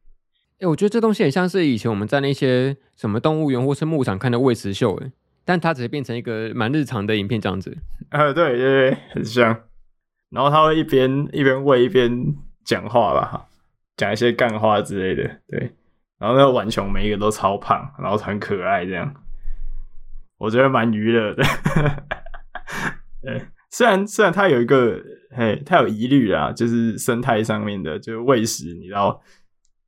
[0.60, 5.10] 欸，我觉得这东西很像是以前我们在那些什么动物园或是牧场看的喂食秀，哎，
[5.44, 7.76] 但它只是变成一个蛮日常的影片这样子。
[8.10, 9.62] 呃， 对对对，很像。
[10.30, 13.46] 然后他会一边一边喂一边讲话吧，
[13.96, 15.72] 讲一些干话之类的，对。
[16.22, 19.12] 然后那个浣熊每一个都超胖，然后很可爱这样，
[20.38, 21.42] 我觉得蛮娱乐的。
[23.20, 23.42] 对。
[23.70, 25.02] 虽然虽然它有一个，
[25.34, 29.20] 嘿，它有疑虑啊，就是生态上面的，就是喂食，你知道，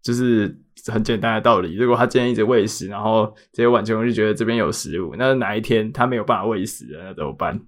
[0.03, 0.59] 就是
[0.91, 1.77] 很简单的道理。
[1.77, 7.61] 如果它今天一直喂食，然后这些浣熊就觉得这边有食物，那哪一天它没有办法喂食了，那怎么办？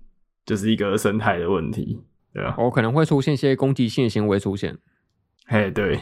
[0.45, 2.03] 就是一个生态的问题，
[2.33, 2.57] 对吧？
[2.59, 4.77] 哦，可能会出现一些攻击性的行为出现。
[5.47, 6.01] 嘿，对。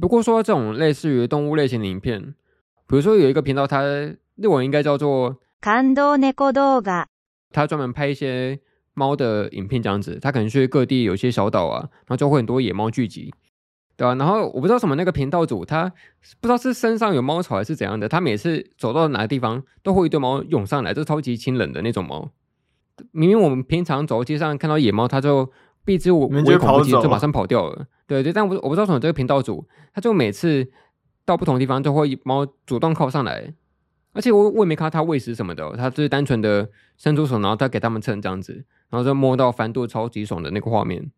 [0.00, 2.34] 不过说这种类似于动物类型的影片，
[2.86, 7.06] 比如说有一个频道，它日文应该叫做“感动猫动画”，
[7.52, 8.60] 它专门拍一些。
[8.94, 13.32] 猫的影片这样子，它可能去各地有些小岛啊，然后就会很多野猫聚集，
[13.96, 14.14] 对吧、啊？
[14.16, 15.88] 然后我不知道什么那个频道主，他
[16.42, 22.32] 不知道是身上有猫草还是怎样的，他每次走到哪个地方都会一堆猫涌上来，就超级清冷的那种猫。
[23.12, 25.50] 明明我们平常走街上看到野猫，它就
[25.84, 27.86] 避之唯恐不及，就马上跑掉了。
[28.06, 30.70] 对对，但我我不知道什么这个频道组，他就每次
[31.24, 33.54] 到不同地方就会猫主动靠上来。
[34.14, 36.68] 而且我我也没看到他喂食什么的，他就是单纯的
[36.98, 41.10] 伸出手，然后他给他们蹭这样子，然后就摸到翻肚超级爽的那个画面。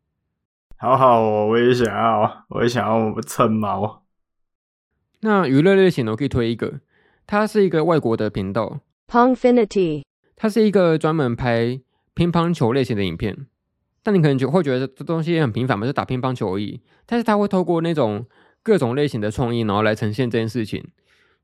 [0.77, 4.05] 好好哦，我也想要，我也想要我蹭猫。
[5.20, 6.81] 那娱乐类型我可以推一个，
[7.27, 10.05] 它是一个外国的频道，Pongfinity，
[10.37, 11.81] 它是一个专门拍
[12.14, 13.46] 乒乓球类型的影片。
[14.05, 16.81] 但你可能就会觉得这东西也很平凡嘛，就打乒乓球而已。
[17.07, 18.25] 但是他会透过那种
[18.62, 20.87] 各种类型的创意，然后来呈现这件事情。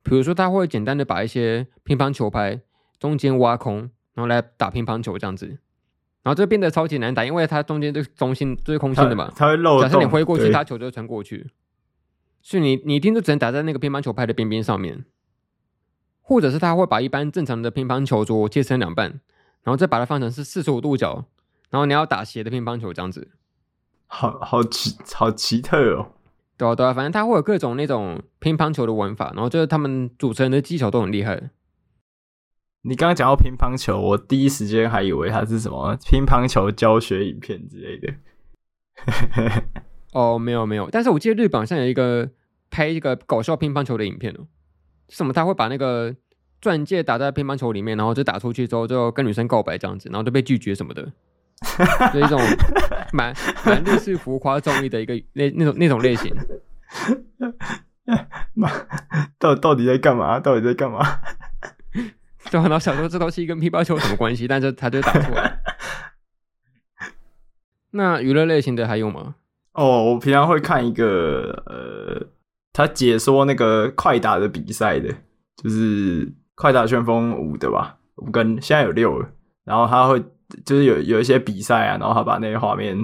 [0.03, 2.61] 比如说，他会简单的把一些乒乓球拍
[2.99, 5.47] 中间挖空，然后来打乒乓球这样子，
[6.23, 9.89] 然后这变得超级难打，因为它中间这个中心就是空心的嘛，它会漏洞。
[9.89, 11.51] 假设你挥过去，它球就会穿过去，
[12.43, 15.05] 所以你你一定就只能打在那个乒乓球拍的边边上面，
[16.21, 19.21] 或者是他会把一般正常的乒乓球桌切成两半，
[19.63, 21.27] 然后再把它放成是四十五度角，
[21.71, 23.31] 然后你要打斜的乒乓球这样子，
[24.07, 26.13] 好好奇好奇特哦。
[26.57, 31.51] 对啊，对啊，反正他会有各种那种乒乓球的玩法，然后就是他们主持人的技巧都很厉害。
[32.83, 38.13] 你刚刚讲到乒乓球，我第一时间还以为它是什么乒乓球教学影片之类的。
[40.13, 42.31] 哦，没有没有，但是我记得日本好像有一个
[42.71, 44.47] 拍一个搞笑乒乓球的影片哦，
[45.09, 46.15] 什么他会把那个
[46.61, 51.13] 钻戒打在乒乓球里面，然后就打出去之后就跟女生告白这样子，然后就被拒绝什么的。
[52.13, 52.41] 就一种
[53.13, 56.35] 蛮蛮类似浮夸综艺的一个那那种那种类型，
[59.39, 60.41] 到到底在干嘛？
[60.41, 61.01] 到底在干嘛？
[62.51, 64.49] 就很老想说这东西跟乒乓球有什么关系？
[64.49, 65.61] 但是他就打出来。
[67.93, 69.35] 那娱乐类型的还有吗？
[69.73, 72.27] 哦，我平常会看一个呃，
[72.73, 75.15] 他解说那个快打的比赛的，
[75.63, 77.99] 就是快打旋风五的吧？
[78.17, 79.29] 五跟现在有六了，
[79.65, 80.25] 然后他会。
[80.65, 82.97] 就是有有一些比赛啊，然后他把那个画面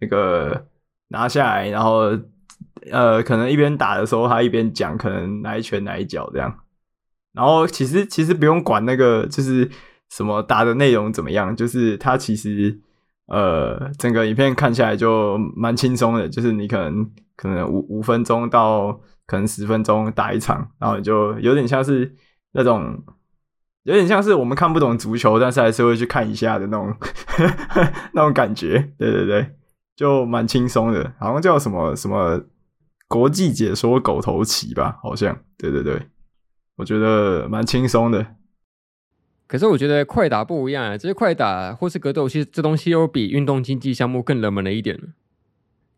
[0.00, 0.66] 那个
[1.08, 2.10] 拿下来，然后
[2.90, 6.54] 呃，可能一边打的时候，他一边讲可能哪一拳哪一脚这样。
[7.32, 9.70] 然后其实其实不用管那个，就是
[10.10, 12.78] 什么打的内容怎么样，就是他其实
[13.26, 18.92] 呃整个影片看起来就蛮轻松的，就是你可能可能五五分钟到
[19.26, 22.14] 可能十分钟打一场，然后就有点像是
[22.52, 23.02] 那种
[23.84, 26.94] 有点像是我们看不懂足球，但是还是会去看一下的那种
[28.14, 29.50] 那种感觉，对对对，
[29.96, 32.42] 就蛮轻松的，好像叫什么什么
[33.08, 36.08] 国际解说狗头棋吧，好像，对对对，
[36.76, 38.36] 我觉得蛮轻松的。
[39.46, 44.98] 可是我觉得快打不一样啊，就是快打或是格斗游戏这东西又比运动竞技项目更冷门了一点。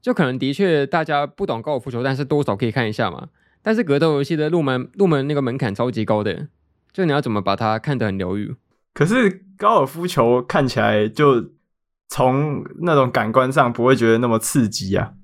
[0.02, 3.28] 就可能的确大家不懂高尔夫球，但是多少可以看一下嘛。
[3.62, 6.48] 但是格斗游戏的入门入门那个门槛超级高的，
[6.94, 8.56] 就你要怎么把它看得很疗愈？
[8.94, 11.50] 可是高尔夫球看起来就
[12.08, 15.14] 从那种感官上不会觉得那么刺激啊。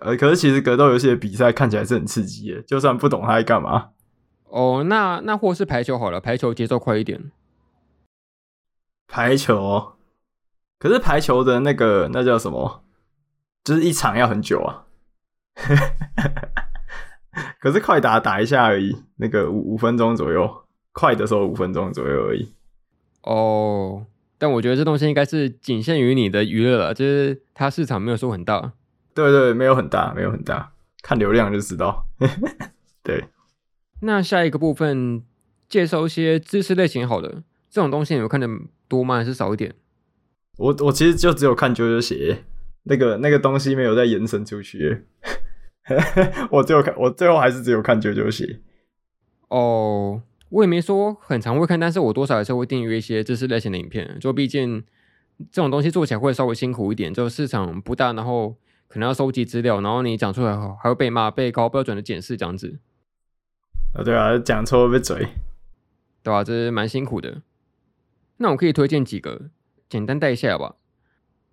[0.00, 3.90] 呃，可是其实格斗游戏的比赛看起来是很刺激的，就算不懂它在干嘛。
[4.44, 7.30] 哦，那那或是排球好了，排球节奏快一点。
[9.06, 9.92] 排球，
[10.78, 12.82] 可是排球的那个那叫什么？
[13.62, 14.86] 就是一场要很久啊。
[17.60, 20.61] 可是快打打一下而已，那个五五分钟左右，
[20.92, 22.52] 快的时候五分钟左右而已。
[23.22, 24.06] 哦，
[24.38, 28.72] 但我觉得这东西应该是仅限于你的娱乐了，就是它市场没有说很大。
[29.14, 32.06] 对对，没有很大，没有很大，看流量就知道。
[33.02, 33.24] 对。
[34.00, 35.22] 那下一个部分
[35.68, 38.48] 介绍一些知识类型好的这种东西，你有看的
[38.88, 39.16] 多吗？
[39.16, 39.74] 还是少一点？
[40.58, 42.44] 我我其实就只有看啾啾鞋，
[42.82, 45.06] 那个那个东西没有再延伸出去。
[46.50, 48.60] 我最后看，我最后还是只有看啾啾鞋。
[49.48, 50.22] 哦，
[50.52, 54.18] 我也没说很常会看，但是我多少还是会订阅一些知识类型的影片。
[54.20, 54.84] 就毕竟
[55.50, 58.54] 这种东西做起来会稍微辛苦一点，就市场不大，然后
[58.86, 62.78] 可能要收集资料，然后你讲出来后还会被骂，被高标准的检视这样子。
[63.94, 65.26] 啊，对啊，讲错会被嘴，
[66.22, 66.44] 对吧？
[66.44, 67.40] 这是蛮辛苦的。
[68.36, 69.48] 那我可以推荐几个，
[69.88, 70.74] 简单带一下吧。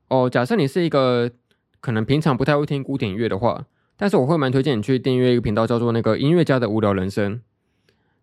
[0.10, 1.32] 哦，假设你是一个
[1.80, 7.42] 可能平常不太会听古典乐的话，但是我会蛮推荐你去订阅一个频道，叫做那个音乐家的无聊人生。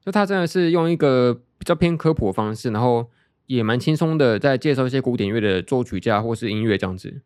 [0.06, 3.10] 就他真的是用一个比较偏科普的方式，然后
[3.44, 7.20] 也蛮轻松的在介绍一些古典乐的作曲家或是音乐这样子。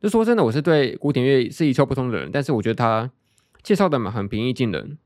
[0.00, 3.10] 就说真的，我是对古典乐是一窍不通的人，但是我觉得他
[3.64, 4.96] 介绍的嘛很平易近人。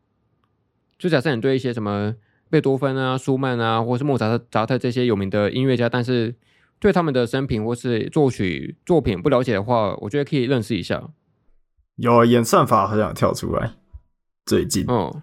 [0.99, 2.17] 就假设你对一些什么。
[2.51, 6.35] 贝多芬啊、舒曼啊，或是莫扎特、扎特这些有名的音乐家，但是
[6.81, 11.11] 对他们的生平或是作曲作品不了解的话，我觉得可以认识一下。
[11.95, 13.75] 有演算法好像跳出来，
[14.47, 15.23] 最近哦。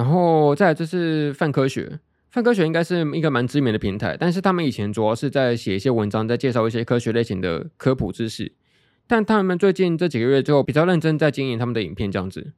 [0.00, 8.54] 然后再来就是泛科学，泛科学应该是一个蛮知名的平台，但是他们以前主要是在写一些文章，在介绍一些科学类型的科普知识，
[9.06, 12.54] 但他们最近这几个月就比较认真在经营他们的影片这样子。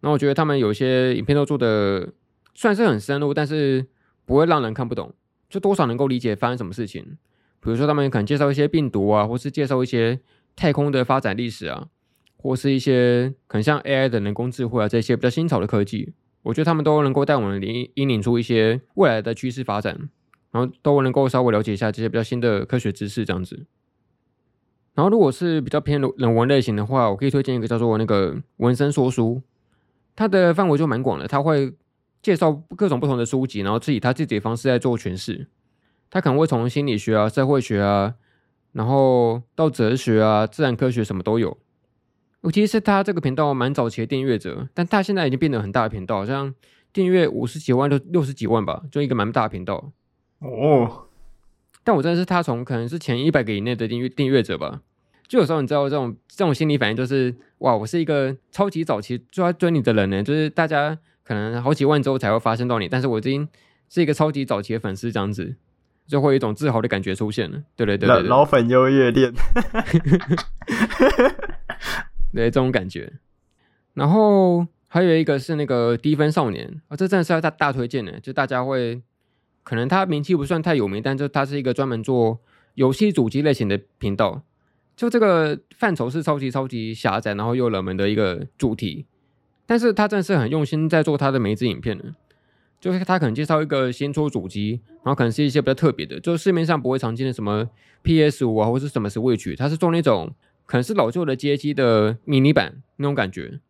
[0.00, 2.12] 那我觉得他们有些影片都做的。
[2.58, 3.84] 算是很深入，但是
[4.24, 5.12] 不会让人看不懂，
[5.50, 7.04] 就多少能够理解发生什么事情。
[7.60, 10.18] 比如说，他们可能介绍一些病毒啊，或是介绍一些
[10.56, 11.88] 太空的发展历史啊，
[12.38, 16.14] 或是一些可能像 AI 的人工智慧啊这些比较新潮的科技。
[16.46, 20.08] 我觉得他们都能够带我们引引领出一些未来的趋势发展，
[20.50, 23.66] 然后都能够稍微了解一下这些比较新的科学知识这样子。
[24.94, 29.42] 然后，如果是比较偏人文类型的话，我可以推荐一个叫做那个文森说书，
[30.14, 31.74] 它的范围就蛮广的，它会。
[32.22, 35.46] 介绍各种不同的书籍，然后自己他自己的方式在做诠释。
[36.10, 38.16] 他可能会从心理学啊、社会学啊，
[38.72, 41.56] 然后到哲学啊、自然科学什么都有。
[42.46, 46.54] 尤其是他这个频道蛮早期的订阅者，但他现在已经变得很大的频道，好像
[46.92, 49.90] 订阅五十几万六六十几万吧，就一个蛮大的频道。
[50.38, 51.08] 哦，
[51.82, 54.80] 但我真的是他从可能是前一百个以内的订阅订阅者吧。
[55.26, 60.96] 就有时候你知道这种这种心理反应，就是哇，我是一个超级早期就要追你的人呢，就是大家。
[61.24, 63.48] 可能好几万周才会发生到你，但是我已经
[63.90, 65.56] 是一个超级早期的粉丝，这样子
[66.06, 67.64] 就会有一种自豪的感觉出现了。
[67.74, 69.32] 对对对，对，对，老粉优越恋，
[72.36, 73.12] 对这种感觉。
[73.94, 79.02] 然后还有一个是那个低分少年啊，这真的是要大大推荐的，就大家会
[79.62, 82.38] 可能他名气不算太有名，但就他是一个专门做
[82.74, 84.42] 游戏主机类型的频道，
[84.94, 89.06] 就这个范畴是超级超级狭窄，然后又冷门的一个主题。
[89.64, 92.04] 但是他真的是很用心在做他的每一支影片的，
[92.80, 97.68] 就是他可能介绍一个新出主机，然后可能是一些比较特别的，就是市面上不会常见的什么
[98.02, 100.32] PS 五啊，或是什么 Switch，他是做那种
[100.66, 103.60] 可能是老旧的街机的迷你版那种感觉，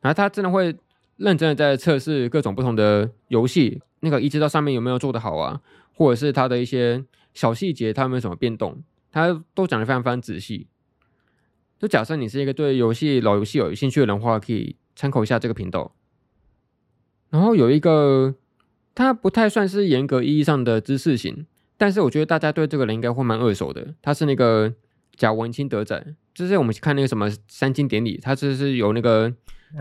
[0.00, 0.76] 然后他真的会
[1.16, 5.60] 认真的在测试各种不同的游戏，那个移植到上面有没有做得好啊，
[5.94, 7.04] 或者是他的一些
[7.34, 10.68] 小细节，他有没有什么变动，他都讲得非常非常仔细。
[11.78, 14.76] 就假设你是一个对游戏老游戏有兴趣的人的话，可以。
[15.00, 15.94] 参考一下这个频道，
[17.30, 18.34] 然后有一个，
[18.96, 24.74] 它不太算是严格意义上的知识型，但是我觉得大家对这个人应该会蛮耳熟的，他是那个
[25.18, 29.30] 贾文清德仔，就是我们看那个什么三金典礼，他就是有那个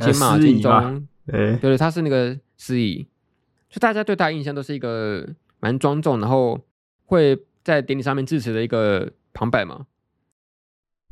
[0.01, 3.07] 金马金钟，对对，他是那个司仪，
[3.69, 5.29] 就大家对他印象都是一个
[5.59, 6.59] 蛮庄重，然后
[7.05, 9.85] 会在典礼上面致辞的一个旁白嘛。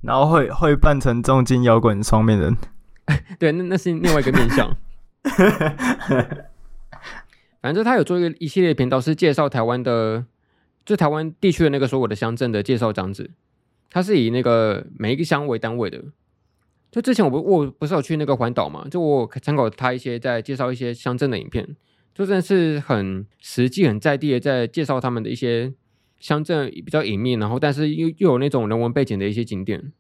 [0.02, 2.58] 然后会会扮成重金摇滚双面人，
[3.40, 4.76] 对，那那是另外一个面相。
[7.62, 10.26] 反正他有做一个一系列频道，是介绍台湾的，
[10.84, 13.32] 就台湾地区的那个所有的乡镇的介绍这样子。
[13.90, 16.04] 他是以那个每一个乡为单位的。
[16.92, 21.76] 就之前我不我不是有去那个环岛嘛，就我参考他一些在介绍一些乡镇的影片，
[22.14, 25.74] 就真的是很实际、很在地的在介绍他们的一些。
[26.18, 29.92] 乡镇比较隐秘，然后但是又又有那种人文背景的一些景点。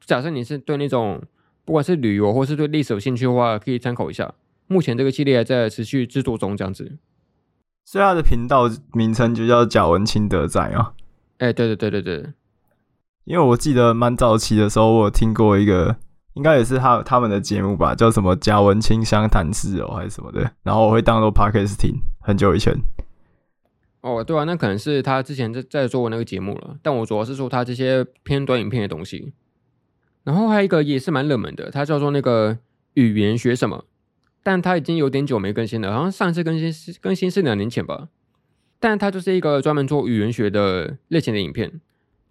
[0.00, 1.22] 假设你是对那种
[1.64, 4.34] 不管是旅游或是对历史有兴趣的话，可以参考一下。
[4.66, 6.98] 目前这个系列还在持续制作中，这样子。
[7.84, 10.94] 所以他的频道名称就叫贾文清德仔啊。
[11.38, 12.32] 哎、欸，对对对对对。
[13.24, 15.96] 因为我记得蛮早期的时候，我听过一个，
[16.34, 20.52] 应该也是他他们的节目吧，叫什么贾文清香谈室哦，还是什么的。
[20.62, 22.74] 然后我会当做 podcast 听，很久以前。
[24.00, 26.76] 哦，对啊，那可能是他之前在在做那个节目了。
[26.82, 29.32] 但我主要是说他这些偏短影片的东西。
[30.24, 32.58] 然后还有一个也是蛮热门的，它叫做那个
[32.94, 33.84] 语言学什么，
[34.42, 38.08] 但它已经有点久没更新了，好像上次更新是更新是两年前吧。
[38.78, 41.80] 但它就是一个专门做语言学的类型的影片，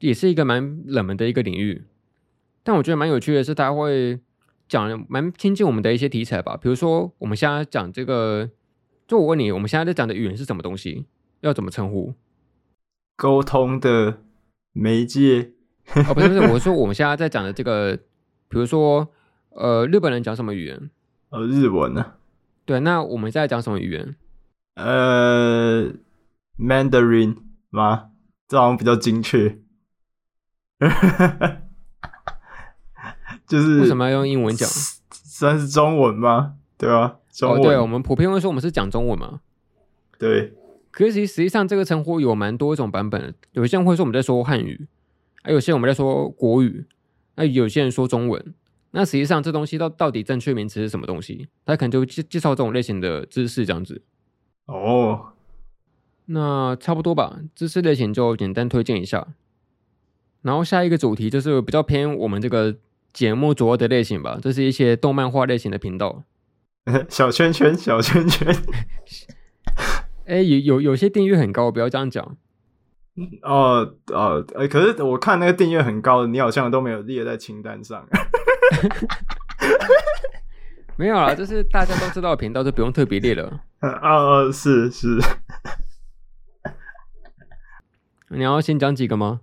[0.01, 1.85] 也是一个蛮冷门的一个领域。
[2.63, 4.19] 但我觉得蛮有趣的是，他会
[4.67, 8.49] 讲蛮亲近我们的一些题材吧，比如说我们现在讲这个，
[9.07, 11.05] 就我问你，我们现在在讲的语言是什么东西？
[11.39, 12.13] 要怎么称呼？
[13.15, 14.19] 沟通的
[14.73, 15.53] 媒介？
[16.07, 17.97] 哦，不是不是，我说我们现在在讲的这个，
[18.47, 19.07] 比如说，
[19.49, 20.89] 呃，日本人讲什么语言？
[21.29, 22.13] 呃，日文呢？
[22.65, 24.15] 对，那我们现在讲什么语言？
[24.75, 25.91] 呃
[26.57, 27.37] ，Mandarin
[27.71, 28.11] 吗？
[28.47, 29.60] 这好像比较精确。
[33.47, 34.67] 就是为什么要用英文讲？
[35.11, 36.55] 算是中文吗？
[36.77, 37.17] 对吧？
[37.31, 37.59] 中文。
[37.59, 39.41] 哦，对，我们普遍会说我们是讲中文嘛？
[40.17, 40.53] 对。
[40.91, 43.33] 可是实际上，这个称呼有蛮多种版本。
[43.53, 44.87] 有些人会说我们在说汉语，
[45.41, 46.85] 还有些人我们在说国语，
[47.35, 48.53] 那有些人说中文。
[48.91, 51.47] 那实际上，这东西到到底正确名词是什么东西？
[51.65, 54.01] 他可能就介介绍这种类型的知识这样子。
[54.65, 55.27] 哦，
[56.25, 59.29] 那差不多吧，知识类型就简单推荐一下。
[60.41, 62.75] 然后下一个主题就是比较偏我们这个
[63.13, 66.23] 节目主要的类型吧，这是一些动漫画类型的频道。
[67.09, 68.55] 小圈圈，小圈圈。
[70.25, 72.37] 哎，有有有些订阅很高，不要这样讲。
[73.43, 78.07] 哦哦，哎，可是我看那个订阅很高的，你好像都没有列在清单上。
[80.95, 83.61] 没有啦，就是大家都知道的频道，就不用特别列了。
[83.79, 85.19] 啊，是是。
[88.29, 89.41] 你要先讲几个吗？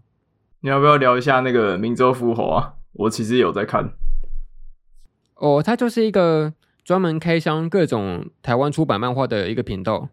[0.61, 2.75] 你要不要聊一下那个明州伏猴啊？
[2.93, 3.93] 我其实有在看。
[5.35, 6.53] 哦，它就是一个
[6.85, 10.09] 专门开箱各种台湾出版漫画的一个频道。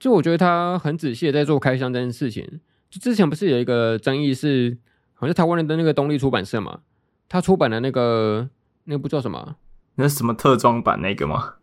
[0.00, 2.60] 就我觉得他很仔细的在做开箱这件事情。
[2.90, 4.76] 就之前不是有一个争议是，
[5.14, 6.80] 好像台湾人的那个东立出版社嘛，
[7.28, 8.48] 他出版的那个
[8.84, 9.56] 那部叫什么？
[9.94, 11.54] 那什么特装版那个吗？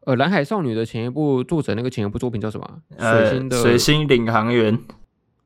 [0.00, 2.82] 呃，蓝海少女的前一部作者那个前一部作品叫什么？
[2.96, 4.78] 呃、水星的水星领航员。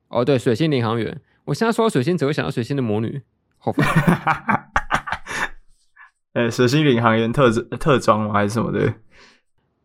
[0.08, 1.20] 哦，对，水星领航员。
[1.48, 3.22] 我现在说到水星，只会想到水星的魔女，
[3.56, 3.86] 好烦。
[6.34, 8.34] 呃，水星领航员特特装吗？
[8.34, 8.94] 还是什么的？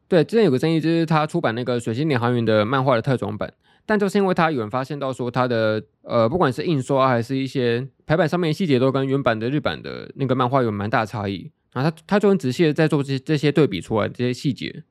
[0.09, 3.53] 对，之前有个争议，就是他出版那个《水星领航员》的漫画的特装版，
[3.86, 11.49] 但就是因为他有人发现到说他的呃，不管是印刷还是一些排版上面的细节，都跟原版的日版的那个漫画有蛮大差异。
[11.72, 14.84] 然后他他就很仔细的在做这些这些对比出来这些细节，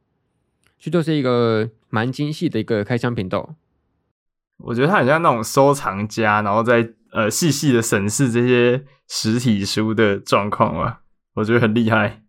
[0.79, 3.57] 就就是一个蛮精细的一个开箱频道。
[4.65, 11.03] 我觉得他很像那种收藏家，然后在呃细细的审视这些实体书的状况吧，
[11.35, 12.23] 我觉得很厉害。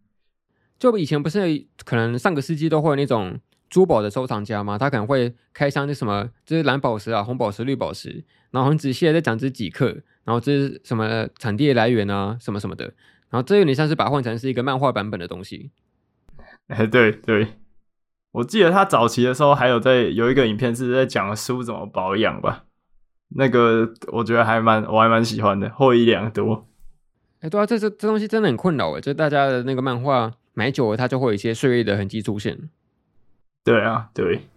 [0.80, 4.78] 就以前不是可能上个世纪都会有那种珠宝的收藏家吗？
[4.78, 9.88] 他可能会开箱那什么，就是蓝宝石啊、红宝石、绿宝石，然后很仔细的在讲这几克，
[10.26, 12.86] 然后这是什么产地的来源啊，什么什么的，
[13.30, 15.72] 然后这有点像是把它换成是一个漫画版本的东西。
[16.68, 17.48] 哎、欸，对对，
[18.34, 22.66] 我记得他早期的时候还有在有一个影片是在讲书怎么保养吧，
[23.36, 26.68] 那个我觉得还蛮我还蛮喜欢的，获益良多。
[27.40, 30.34] 哎、欸，对啊，这这这东西真的很困扰哎，就大家的那个漫画。
[30.56, 32.70] 买久了，它就会有一些岁月的痕迹出现。
[33.64, 34.48] 对啊，对。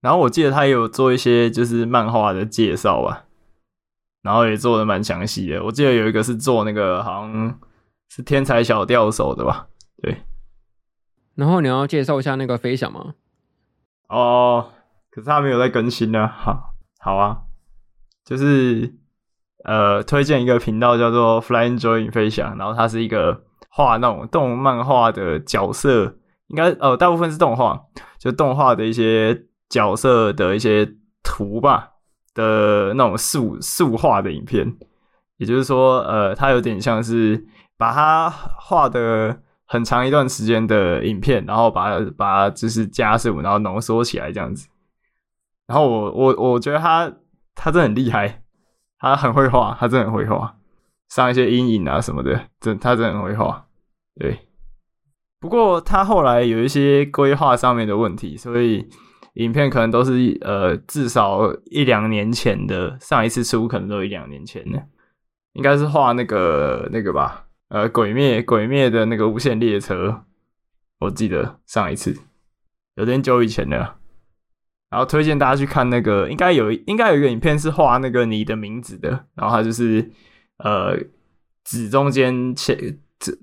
[0.00, 3.26] 然后我记得他也有做一些就是漫画的介绍吧，
[4.22, 5.62] 然后也做的蛮详细的。
[5.62, 7.60] 我记得有一个是做那个好像
[8.08, 9.66] 是天才小钓手的吧？
[10.02, 10.16] 对。
[11.36, 13.12] 然后你要介绍一下那个飞翔吗？
[14.08, 14.70] 哦，
[15.10, 16.26] 可是他没有在更新呢。
[16.26, 17.42] 好，好啊，
[18.24, 18.94] 就是
[19.62, 26.16] 呃，推荐一个频道叫做 Flying Joy 飞翔，然后它是一个画那种动漫画的角色，
[26.46, 27.82] 应该呃大部分是动画，
[28.18, 30.88] 就动画的一些角色的一些
[31.22, 31.90] 图吧
[32.32, 34.74] 的那种素素画的影片，
[35.36, 39.42] 也就是说，呃，它有点像是把它画的。
[39.66, 44.68] 很长一段时间的影片，然后把把就是加速，然后浓缩起来这样子。
[45.66, 47.12] 然后我我我觉得他
[47.54, 48.42] 他真的很厉害，
[49.00, 50.56] 他很会画，他真的很会画，
[51.08, 53.66] 上一些阴影啊什么的，真他真的很会画。
[54.20, 54.38] 对，
[55.40, 58.88] 不过他后来有一些规划上面的问题，所以
[59.34, 64.80] 影片可能都是呃至少一两年前的，上一次出可能都一两年前的，
[65.54, 67.45] 应该是画那个那个吧。
[67.68, 70.24] 呃，鬼灭，鬼灭的那个无限列车，
[71.00, 72.16] 我记得上一次
[72.94, 73.96] 有点久以前了。
[74.88, 79.26] 然后推荐大家去看那个，应该有，应该有一个影片是画那个你的名字的。
[79.34, 80.12] 然后它就是
[80.58, 80.96] 呃，
[81.64, 82.98] 纸中间切，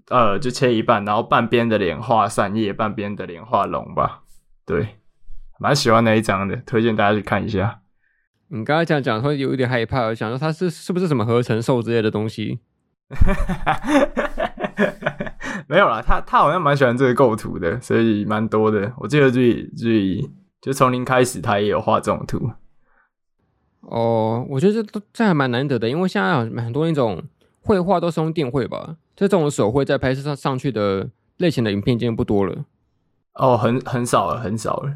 [0.08, 4.24] 呃就切一半，然后半边的脸画扇叶，半边的脸画龙吧。
[4.66, 5.00] 对，
[5.60, 7.82] 蛮喜欢那一张的，推荐大家去看一下。
[8.48, 12.62] 你刚才讲讲会有一点害怕，我想说它是是不是什么合成兽之类的东西？
[15.68, 18.92] 没有啦，他他好像蛮喜欢这个构图的，所以蛮多的。
[18.98, 20.32] 我记得自己自己
[20.62, 22.52] 就从零开始，他也有画这种图。
[23.82, 27.22] 哦，我觉得这这还蛮难得的，因为现在很多那种
[27.62, 32.66] 绘画都是用电绘吧，这种手绘在拍摄上上去的类型的影片已经不多了。
[33.34, 34.94] 哦，很很少了，很少了。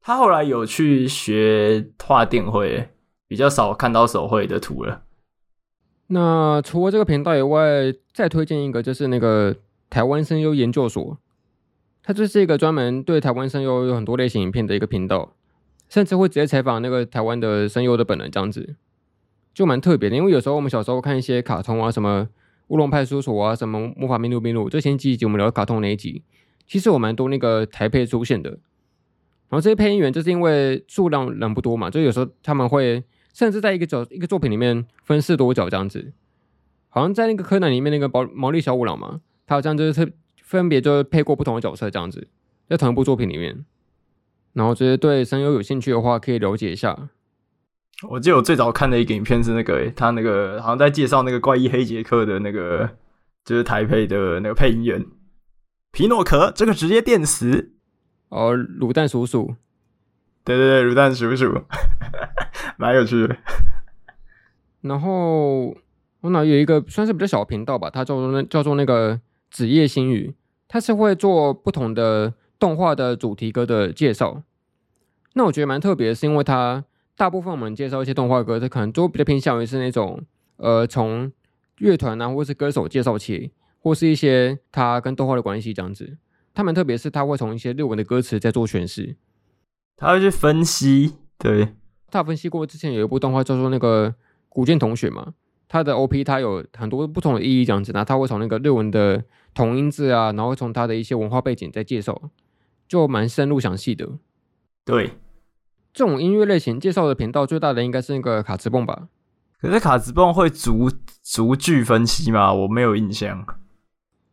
[0.00, 2.90] 他后来有去学画电绘，
[3.26, 5.02] 比较少看到手绘的图了。
[6.14, 9.56] 那除了这个频道以外，再推荐一个，就是那个
[9.90, 11.18] 台湾声优研究所。
[12.04, 15.34] 它就是一个专门对台湾声优有很多类型影片的一个频道，
[15.88, 18.76] 甚至会直接采访那个台湾的声优的本人，这样子
[19.52, 20.14] 就蛮特别的。
[20.14, 22.28] 因为有时候我们小时候看一些卡通啊，什么
[22.68, 26.22] 乌龙派出所啊，什么魔法咪路咪路，这前几集我们聊卡通那一集，
[26.68, 28.50] 其实有蛮多那个台配出现的。
[28.50, 33.02] 然后这些配音员就是因为数量人不多嘛，就有时候他们会。
[33.34, 36.14] 甚至在一个角一个作品里面分饰多角这样子，
[36.88, 40.10] 好像在那个柯南里面那个毛毛利小五郎嘛，他好像就是特
[40.42, 42.28] 分别就是配过不同的角色这样子，
[42.68, 43.66] 在同一部作品里面。
[44.54, 47.10] 然后觉得对声优有兴趣的话，可以了解一下。
[48.08, 52.88] 我记得我最早看的一个影片是那个、欸，他那个好像在介绍那个怪异黑杰克的那个，
[53.44, 55.04] 就是台配的那个配音员
[55.90, 57.72] 皮诺可，这个直接电死
[58.28, 59.56] 哦，卤蛋叔叔，
[60.44, 61.62] 对对对，卤蛋叔叔。
[62.76, 63.36] 蛮有趣的，
[64.82, 65.66] 然后
[66.20, 69.20] 我那有一个算是比较小的频道吧，它叫做那叫做那个
[69.50, 70.34] 子夜星语，
[70.66, 74.42] 它是会做不同的动画的主题歌的介绍。
[75.34, 76.84] 那我觉得蛮特别，是因为它
[77.16, 80.20] 大部分我们介绍一些动画歌，它可能都比较偏向于是那种
[80.56, 81.30] 呃从
[81.78, 86.18] 乐团啊，或是歌手介绍起，或是一些它跟动画的关系这样子。
[86.52, 89.16] 他们特别是他会从一些日文的歌词在做诠释，
[90.04, 91.72] 他会去分析，对。
[92.10, 94.14] 他分析过之前有一部动画叫做那个
[94.50, 95.32] 古剑同学嘛，
[95.66, 99.24] 他的 OP 他有很多不同的意义这样子，那他会从那个日文的
[99.54, 102.30] 同音字啊，然后从他的一些文化背景在介绍，
[102.86, 104.06] 就蛮深入详细的。
[104.84, 105.12] 对，
[105.94, 109.08] 这种音乐类型介绍的频道最大的应该是那个卡兹蹦吧？
[109.58, 110.90] 可是卡兹蹦会逐
[111.22, 112.52] 逐句分析吗？
[112.52, 113.42] 我没有印象。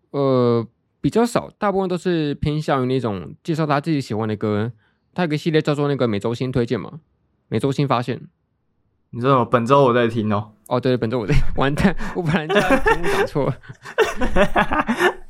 [0.09, 0.67] 呃，
[0.99, 4.73] 比较少，大部分都是偏向于那种介绍他自己喜欢的歌。
[5.13, 6.99] 他有个系列叫做那个每周新推荐嘛。
[7.47, 8.21] 每周新发现，
[9.09, 9.49] 你知道吗？
[9.51, 10.53] 本周我在听哦。
[10.67, 11.35] 哦，对，本周我在。
[11.57, 13.57] 完蛋，我本来就节目讲错了。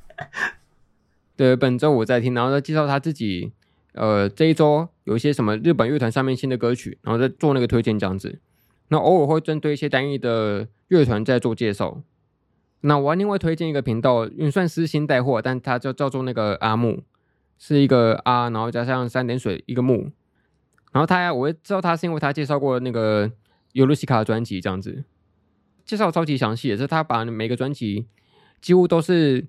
[1.36, 3.52] 对，本周我在听，然后再介绍他自己。
[3.94, 8.40] 呃，这一周有一些什么日本乐团上面新的歌曲，然后再做那个推荐这样子。
[8.90, 12.02] 那偶尔会针对一些单一的乐团在做介绍。
[12.82, 17.04] 那我还另外推荐一个频道，也算私心带货，但它叫叫做那个阿木，
[17.64, 20.10] 是一个啊，然后加上三点水一个木。
[20.92, 23.32] 然后他，我会知道他是因为他介绍过那个
[23.74, 25.04] 尤露西卡的专辑这样子，
[25.86, 28.08] 介绍超级详细，也是他把每个专辑
[28.60, 29.46] 几乎都是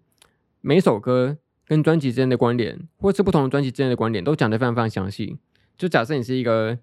[0.61, 5.39] 每首歌跟专辑之间的关联，或是不同的专辑之间的关联，都讲得非常非常详细。
[5.79, 6.79] 就假设你是一个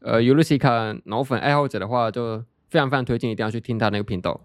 [0.00, 4.42] 呃尤露西卡脑粉爱好者的话，就非常非常推荐一定要去听他那个频道。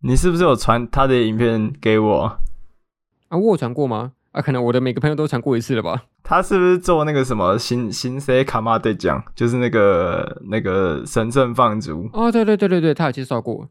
[0.00, 2.40] 你是不是有传他的影片给我？
[3.28, 4.12] 啊，我有传过吗？
[4.32, 6.04] 啊，可能我的每个朋友都传过一次了吧？
[6.22, 9.24] 他是不是做那个什么新新 C 卡玛对讲？
[9.34, 12.08] 就是那个那个神圣放逐？
[12.12, 13.68] 哦，对对对对对，他有介绍过。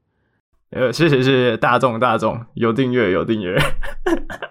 [0.71, 3.57] 呃，谢谢谢谢大众大众，有订阅有订阅。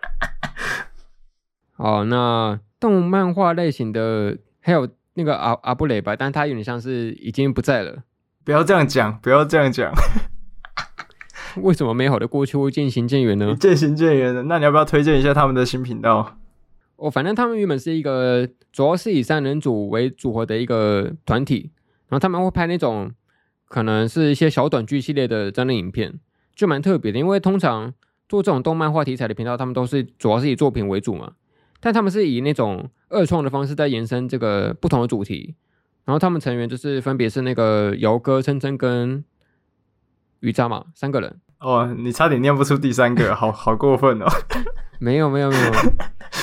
[1.76, 8.02] 好，那动漫画类型的还有那个阿阿布雷吧，但他有点像是已经不在了。
[8.44, 9.92] 不要这样讲，不要这样讲。
[11.62, 13.56] 为什么美好的过去会渐行渐远呢？
[13.58, 16.38] 渐行渐远的，那你要不要推荐一下他们的新频道？
[16.96, 21.70] 哦，反正他们原本是一个主要是以三人组为组合的一个团体，
[22.08, 23.10] 然后他们会拍那种
[23.68, 26.18] 可能是一些小短剧系列的真人影片，
[26.54, 27.18] 就蛮特别的。
[27.18, 27.92] 因为通常
[28.28, 31.32] 做这种动漫化题材的频道，他们都是主要是以作品为主嘛，
[31.80, 35.54] 但他们是以那种二创的方式在延伸这个不同的主题。
[36.04, 39.24] 然后他们成员就是分别是那个姚哥、琛琛跟。
[40.40, 44.26] 鱼渣嘛，三个人哦，你差点念不出第三个，好好过分哦！
[45.00, 45.72] 没有没有没有，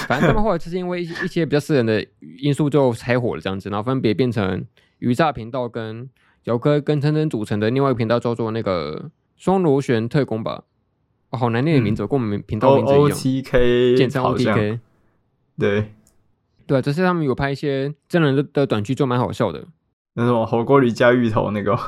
[0.08, 2.06] 反正他们后来就是因为一一些比较私人的
[2.42, 4.66] 因素就拆伙了这样子，然后分别变成
[5.00, 6.10] 鱼炸频道跟
[6.44, 10.64] 姚哥跟琛琛组成的另外一个频道叫做那个双螺旋特工吧，
[11.32, 14.80] 哦，好难念的名字，嗯、跟我们频道名字一样，O T K，简称 O T K，
[15.58, 15.94] 对
[16.68, 19.68] 对，只是他们有拍一些真人的的短剧，就蛮好笑的，
[20.14, 21.78] 那种火锅里加芋头那个。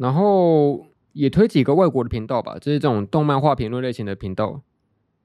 [0.00, 4.62] 然后也推几个外国的频道吧，就是这种动漫画评论类型的频道。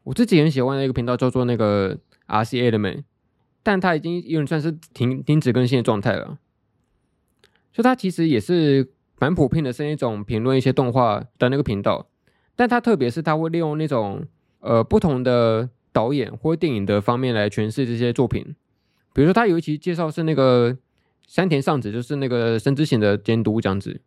[0.04, 1.98] 我自己很喜欢的一个频道叫做那个
[2.28, 3.06] RCA 的美
[3.64, 6.38] 但它已经有点算是停停止更新的状态了。
[7.72, 12.08] 就它其实也是蛮普遍的，是一种评论一些动画的那个频道。
[12.58, 14.28] 但它特别是它会利用那种
[14.60, 18.56] 呃不同的导演或电影的方面来诠释这些作品。
[19.14, 20.78] 比如说，它有一期介绍是那个。
[21.28, 24.00] 山田尚子就是那个《声之行》的监督这样子，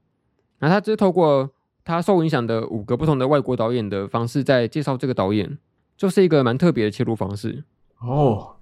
[0.61, 1.51] 那他只是透过
[1.85, 5.59] 他受影响的五个不同的外国导演的方式在介绍这个导演，
[5.97, 7.65] 就是一个蛮特别的切入方式。
[8.01, 8.57] 哦。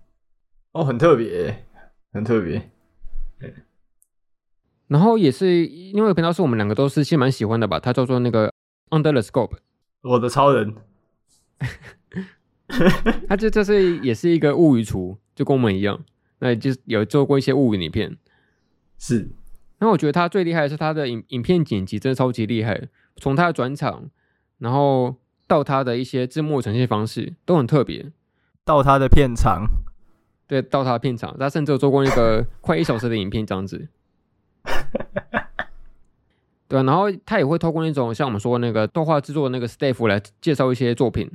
[0.73, 1.65] 哦，很特别，
[2.13, 2.71] 很特别。
[4.89, 8.53] 然后也是另外一个频道是我们两个都是其实蛮喜欢的吧，他叫做那个
[8.91, 9.57] Under the Scope，
[10.03, 10.77] 我的超人，
[13.27, 16.05] 他这这是也是一个物语厨，就跟我们一样，
[16.41, 18.17] 那就有做过一些物语影片。
[18.99, 19.31] 是，
[19.79, 24.09] 那我觉得他最厉害的是他的影影片剪辑真的超级厉害，从他的转场，
[24.59, 25.17] 然后
[25.47, 28.11] 到他的一些字幕呈现方式都很特别，
[28.65, 29.67] 到他的片场，
[30.47, 33.89] 对，到他的片场，他甚至有做过那个 快一小时的影片这样子，
[36.69, 41.29] 对，然后他也会透过那种像我们说那个动画制作的那个 staff 来介绍一些作品，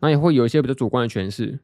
[0.00, 1.58] 然后也会有一些比较主观的诠释，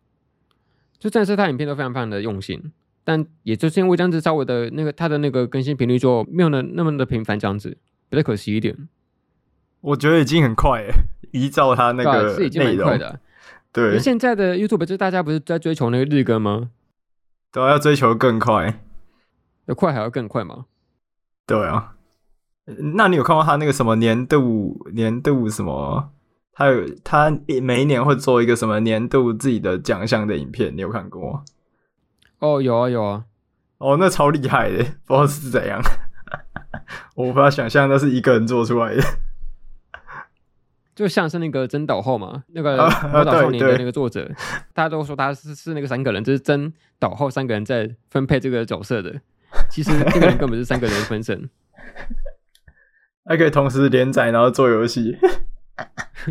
[0.98, 2.72] 就真的是他影片都非常非常的用心。
[3.10, 7.76] 但也就是因为这样子，稍微的那个他的那个更新频率就没有那那么的频繁，这样子
[8.08, 8.88] 比较可惜一点。
[9.80, 10.94] 我觉得已经很快了，
[11.32, 13.18] 依照他那个是已经蛮快的、啊。
[13.72, 16.70] 对，现在的 YouTube 就大家不是在追求那个日更吗？
[17.50, 18.80] 都要追求更快，
[19.66, 20.66] 要快还要更快吗？
[21.48, 21.96] 对啊。
[22.94, 26.12] 那你有看过他那个什么年度年度什么？
[26.52, 31.42] 他有他每一年会做一个什么年度自己的奖项的影片，你有看过吗？
[32.40, 33.24] 哦，有啊有啊，
[33.78, 35.80] 哦，那超厉害的， 不知道是怎样，
[37.14, 39.02] 我无法想象那是一个人做出来的，
[40.94, 42.78] 就像是那个真岛后嘛，那个
[43.08, 49.20] 《魔导少年》的那个作者，啊、大家都说他是是那个三个人，就是真岛后三个人在分配这个角色的，
[49.70, 51.48] 其实这个人根本是三个人分身，
[53.24, 55.18] 还可以同时连载然后做游戏，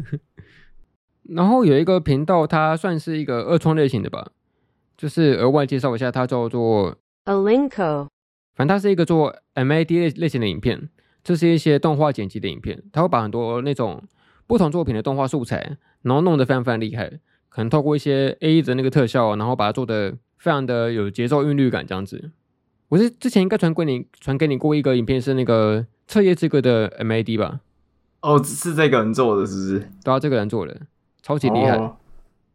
[1.30, 4.32] 然后有一个频道，它算是一个二创类型的吧。
[5.00, 6.94] 就是额外介绍一下，它叫做
[7.24, 8.10] Alinco，
[8.54, 10.90] 反正它是一个做 MAD 类类型的影片，
[11.24, 14.04] 这是一些动画剪辑的影片，它会把很多那种
[14.46, 17.10] 不同作品的动画素材，然后弄得非常非常厉害，
[17.48, 22.32] 可能透过一些 AE 的那个特效，然后把它做的非常的有节奏韵律感这样子。
[22.90, 27.62] 我是之前应该传给你传给你过一个影片，是那个彻夜之歌的 MAD 吧？
[28.20, 29.90] 哦，是这个人做的，是不是？
[30.04, 30.76] 对啊，这个人做的，
[31.22, 31.78] 超级厉害，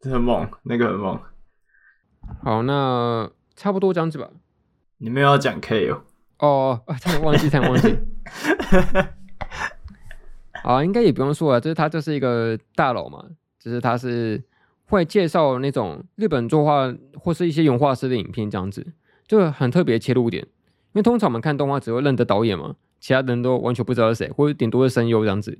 [0.02, 1.18] 很猛，那个很猛。
[2.42, 4.28] 好，那差不多这样子吧。
[4.98, 6.02] 你没有要讲 K 哦？
[6.38, 7.96] 哦，差点忘记，差点忘记。
[10.62, 13.24] 啊，应该也不用说了，就是他就是一个大佬嘛，
[13.58, 14.42] 就是他是
[14.86, 18.86] 会介绍那种日本作画或是一些原画师的影片这样子，
[19.26, 20.42] 就很特别切入点。
[20.42, 25.58] 因为通常我们看动画只会认得导演嘛，其他人都完全不知道是谁，或者顶多是声优这样子。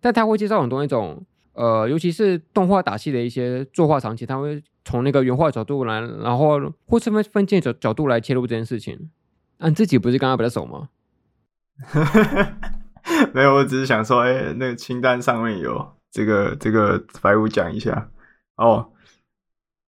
[0.00, 1.24] 但他会介绍很多那种。
[1.52, 9.10] 呃，尤其是动画打戏的一些作画场景，他会从那个原画角度来，然后或是分分镜角角度来切入这件事情。
[9.58, 10.88] 啊，你自己不是跟他比较熟吗？
[13.34, 18.10] 没有，我只是想说，哎、那个清单上面有这个这个白五讲一下。
[18.56, 18.92] 哦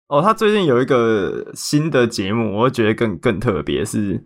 [0.08, 4.26] 哦，他最近有一个新的节目，我觉得更更特别，是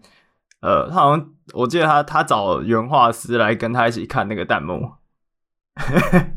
[0.61, 4.93] 呃，他好像我记得他他找原画师来跟他一起看那个弹幕。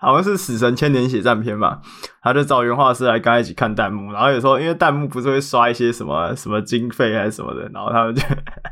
[0.00, 1.80] 好像是《死神千年血战篇》吧，
[2.22, 8.22] 他就找原画师来跟他一起看弹幕，然后有时候因为弹幕不是会刷一些什么什么经费还是什么的，然后他们就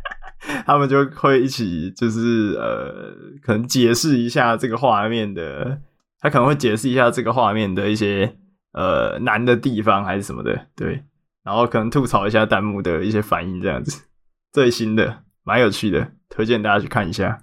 [0.65, 3.13] 他们就会一起就是呃，
[3.43, 5.81] 可能解释一下这个画面的，
[6.21, 8.37] 他可能会解释一下这个画面的一些
[8.73, 11.03] 呃难的地方还是什么的，对，
[11.43, 14.05] 然后可能吐槽一下弹幕的一些反应这样子，
[14.53, 17.39] 最新的蛮有趣的，推荐大家去看一下。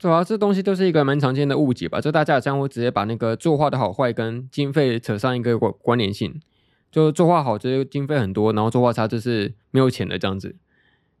[0.00, 6.40] 主要这东西都是一个蛮常见的误解吧，就大家这样会直接把那个作画的好坏跟经费扯上一个关关联性，
[6.90, 10.48] 就作画好就是经费很多，然后作画差就是没有钱的这样子。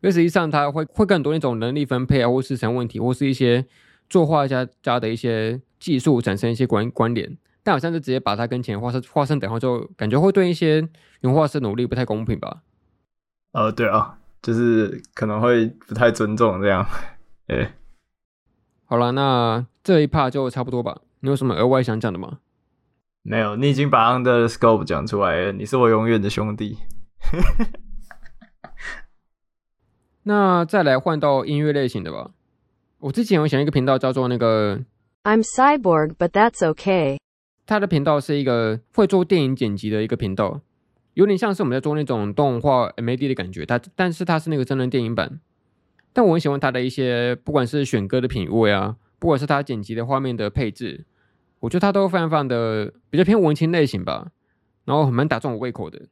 [0.00, 3.66] 因为实际上它会会更多那种能力分配啊，或是成问题，或是一些
[4.08, 10.88] 作画家家的一些技术产生一些关关联，但好像是直接把它跟钱画上画上等号，就感觉会对一些
[11.20, 12.62] 原画师努力不太公平吧？
[13.52, 16.86] 呃，对啊，就是可能会不太尊重这样，
[17.48, 17.74] 哎。
[18.90, 21.00] 好了，那这一 part 就差不多吧。
[21.20, 22.38] 你有什么额外想讲的吗？
[23.22, 25.52] 没有，你已经把 Under the Scope 讲出来了。
[25.52, 26.76] 你是我永远的兄弟。
[30.24, 32.32] 那再来换到音乐类型的吧。
[32.98, 34.80] 我之前有想一个频道叫做那个
[35.22, 37.18] I'm Cyborg, but that's okay。
[37.66, 40.62] 他的频道是一个会做电影剪辑的一个频道，
[41.14, 43.64] 有点像是我们在做那种动画 MAD 的感觉。
[43.64, 45.38] 他但是他是那个真人电影版。
[46.12, 51.04] 但我很喜欢他的一些，不管是选歌的品味啊，不管是他剪辑的画面的配置，
[51.60, 54.32] 我觉得他都非常非常的比较偏文青类型吧，
[54.84, 56.02] 然后很蛮打中我胃口的。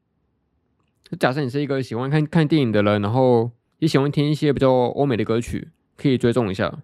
[1.19, 6.83] 假设你是一个喜欢看看电影的人，然后也喜欢听一些比较欧美的歌曲，可以追踪一下。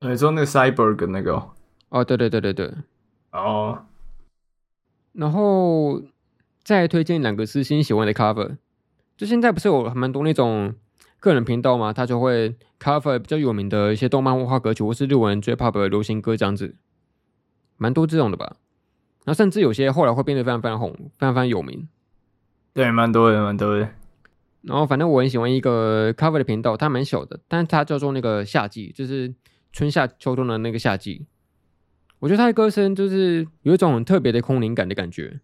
[0.00, 1.50] 你说那个 Cyberg 那个？
[1.88, 2.74] 哦，对对对对对。
[3.32, 3.86] 哦。
[5.12, 6.02] 然后
[6.62, 8.58] 再推荐两个私心喜欢的 cover，
[9.16, 10.74] 就现在不是有蛮多那种。
[11.20, 16.76] 个人频道嘛，他就会 cover 比较有名的一些动漫文化歌曲，或是日文最 pop 的流行歌这样子，
[17.76, 18.56] 蛮多这种的吧。
[19.24, 21.88] 然后甚至有些后来会变得非常非常红，非常非常有名。
[22.72, 23.88] 对，蛮多的，蛮多的。
[24.62, 29.34] 然后反正我很喜欢一个 cover 的频道，它蛮小的，但是它叫做那个夏季，就是
[29.72, 31.26] 春夏秋冬的那个夏季。
[32.20, 35.40] 我觉得他的歌声就是有一种很特别的空灵感的感觉。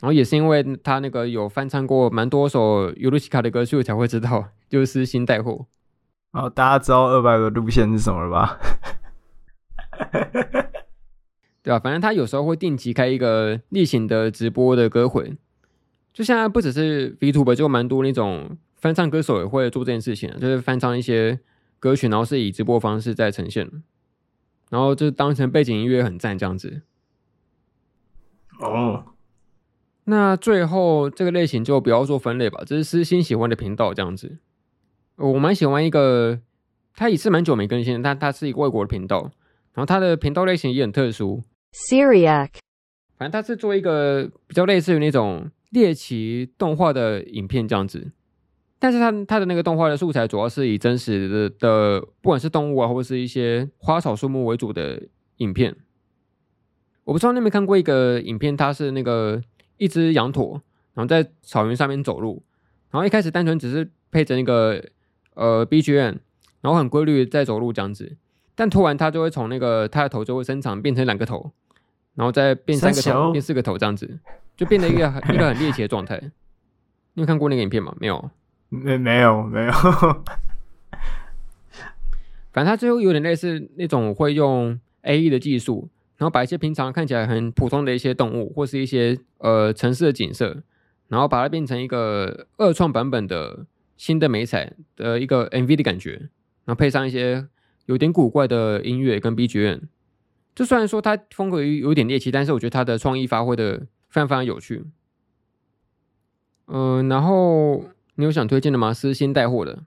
[0.00, 5.66] 然后也是因为他那个有翻唱过蛮多首尤露西卡的歌，所以我才会知道， 就是私心带货。
[6.30, 8.58] 哦，大家知道二百个路线是什么了吧？
[11.62, 15.36] 对啊，反正他有时候会定期开一个例行的直播的歌会，
[16.12, 21.40] 就现在不只是 VTuber，就蛮多那种翻唱歌手也会做这件事情，就是翻唱一些
[21.80, 23.68] 歌曲，然后是以直播方式在呈现，
[24.70, 26.82] 然后就当成背景音乐很赞这样子。
[28.60, 29.04] 哦。
[30.10, 34.38] 那最后这个类型就不要做分类吧，这是私心喜欢的频道这样子。
[35.16, 36.40] 我蛮喜欢一个，
[36.96, 39.30] 他也是蛮久没更新的，但他是一个外国的频道，
[39.74, 41.42] 然后他的频道类型也很特殊。
[41.74, 42.48] Syriac，
[43.18, 48.10] 反正他是做一个比较类似于那种猎奇动画的影片这样子，
[48.78, 55.02] 但是他他的那个动画的素材主要是以真实的的，不管是动物啊，或者是一些花草树木为主的
[55.36, 55.76] 影片。
[57.04, 59.42] 我不知道你有没有看过一个影片，它是那个。
[59.78, 60.62] 一只羊驼，
[60.94, 62.42] 然后在草原上面走路，
[62.90, 64.82] 然后一开始单纯只是配着那个
[65.34, 66.18] 呃 BGM，
[66.60, 68.16] 然后很规律在走路这样子，
[68.54, 71.52] 但突然它就会从那个它的头就会伸长变成两个头，
[72.14, 74.18] 然后再变三个头变四个头这样子，
[74.56, 76.20] 就变得一个一个很猎奇的状态。
[77.14, 77.94] 你有看过那个影片吗？
[77.98, 78.30] 没有，
[78.68, 79.72] 没没有没有，
[82.52, 85.88] 反正它最后有点类似那种会用 AE 的技术。
[86.18, 90.62] 然后把一些平常看起来很普通的一些动物，或是一些呃城市的景色，
[91.06, 93.64] 然后把它变成一个二创版本的
[93.96, 96.28] 新的美彩的一个 MV 的感觉，
[96.64, 97.46] 然后配上一些
[97.86, 99.82] 有点古怪的音乐跟 BGM。
[100.54, 104.84] 就虽然说它风格有点猎奇，但是我觉得它的创意发挥的非常非常有趣。
[106.66, 107.84] 嗯、呃，然后
[108.16, 108.92] 你有想推荐的吗？
[108.92, 109.84] 私心带货的。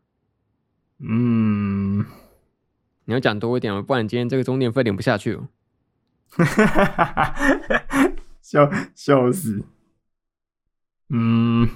[0.99, 2.05] 嗯，
[3.03, 3.81] 你要讲多一点吗？
[3.81, 5.49] 不然今天这个钟点费领不下去了。
[6.31, 7.15] 哈哈哈哈
[7.87, 8.11] 哈！
[8.41, 9.63] 笑笑死。
[11.09, 11.69] 嗯，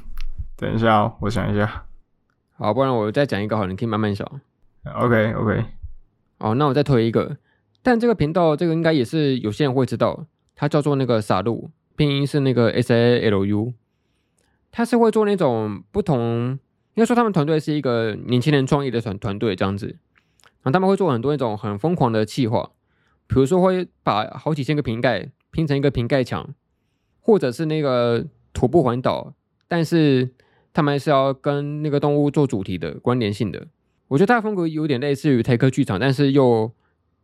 [0.56, 1.86] 等一下，我想一下。
[2.58, 4.26] 好，不然我再讲一个好，你可以慢慢想。
[4.86, 5.66] OK OK。
[6.38, 7.38] 哦，那我再推一个，
[7.84, 10.26] 但这个频道这个应该也是有些人会知道，
[10.56, 13.74] 它叫做那个 SALU，拼音是那个 S A L U。
[14.72, 16.60] 他是会做那种不同，
[16.96, 22.72] 应该说他们团队是一个年轻人创业的团团队这样子，然后他们会做很多那种很疯狂的企划。
[23.28, 26.54] 比如说会把好几千个瓶盖拼成一个瓶盖墙，
[27.20, 29.34] 或者是那个徒步环岛，
[29.68, 30.30] 但是
[30.74, 33.68] 他们还是要跟那个动物做主题的关联性的。
[34.08, 36.72] 我觉得他的风格有点类似于台客剧场，但是又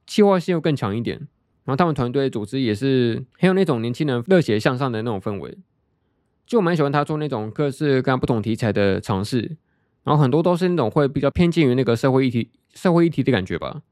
[0.05, 1.17] 计划性又更强一点。
[1.63, 5.57] 然后他们团队组织也是很有那种年轻人热血向上的那种氛围。
[6.47, 9.57] 就蛮喜欢他做那种各式各样不同题材的尝试，
[10.03, 13.83] 然后很多都是那种会比较偏近于那个社会议题、社会议题的感觉吧。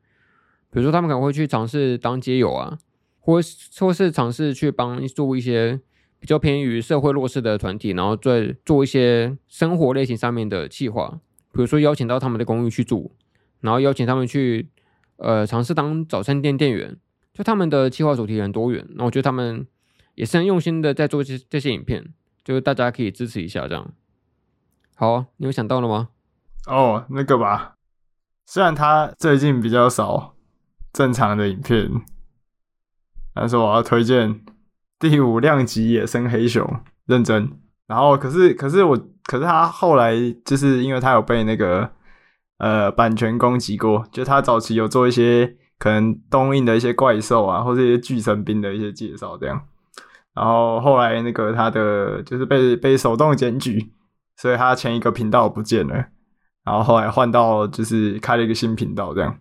[0.71, 2.77] 比如说他们可能会去尝试当街友啊，
[3.19, 3.39] 或
[3.79, 5.79] 或是尝试去帮助一些
[6.19, 11.19] 比较偏于社会弱势的团体，然后再做一些生活类型上面的计划，
[11.51, 13.11] 比如说邀请到他们的公寓去住，
[13.61, 14.69] 然后邀请他们去
[15.17, 16.97] 呃尝试当早餐店店员。
[17.33, 19.65] 就他们的计划主题很多元，那我觉得他们
[20.15, 22.13] 也是很用心的在做这这些影片。
[22.43, 23.93] 就是大家可以支持一下，这样。
[24.95, 26.09] 好，你有想到了吗？
[26.65, 27.75] 哦，那个吧。
[28.45, 30.35] 虽然他最近比较少
[30.93, 31.89] 正常的影片，
[33.33, 34.41] 但是我要推荐
[34.99, 37.51] 第五量级野生黑熊，认真。
[37.87, 40.13] 然后，可是，可是我，可是他后来
[40.45, 41.89] 就是因为他有被那个
[42.59, 49.59] 呃版权攻击过，就他早期有做一些可能东映的一些怪兽啊，或者一些巨神兵的一些介绍，这样。
[50.35, 53.91] 然后后来那个他的就是被被手动检举，
[54.37, 55.95] 所以他前一个频道不见了。
[56.63, 59.35] 然后后来换到就是开了一个新频道这样。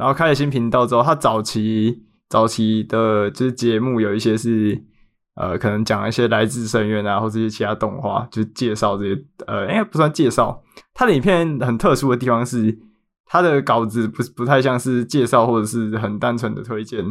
[0.00, 4.82] 然后开了新频道之后，他早期早期的就是节目有一些是
[5.34, 10.62] 呃可能讲一些来自深渊啊，或者一些其他动画，就介绍这些呃应该不算介绍。
[10.94, 12.78] 他的影片很特殊的地方是，
[13.26, 17.04] 他的稿子不不太像是介绍或者是很单纯的推荐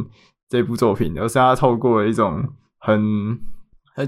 [0.48, 2.44] 这部作品，而是他透过一种。
[2.82, 3.38] 很，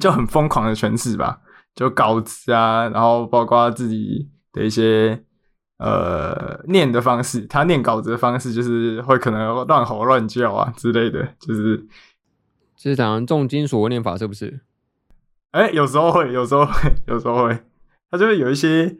[0.01, 1.41] 就很疯狂的诠释吧，
[1.74, 5.22] 就稿子啊，然后包括自己的一些
[5.83, 11.85] 呃念的方式，他念稿子的方式就是会可能乱吼乱叫啊之类的，就是
[12.76, 14.61] 是讲重金属念法是不是？
[15.51, 16.72] 哎、欸，有时候会，有时候会，
[17.09, 17.59] 有时候会，
[18.11, 18.97] 他就会有一些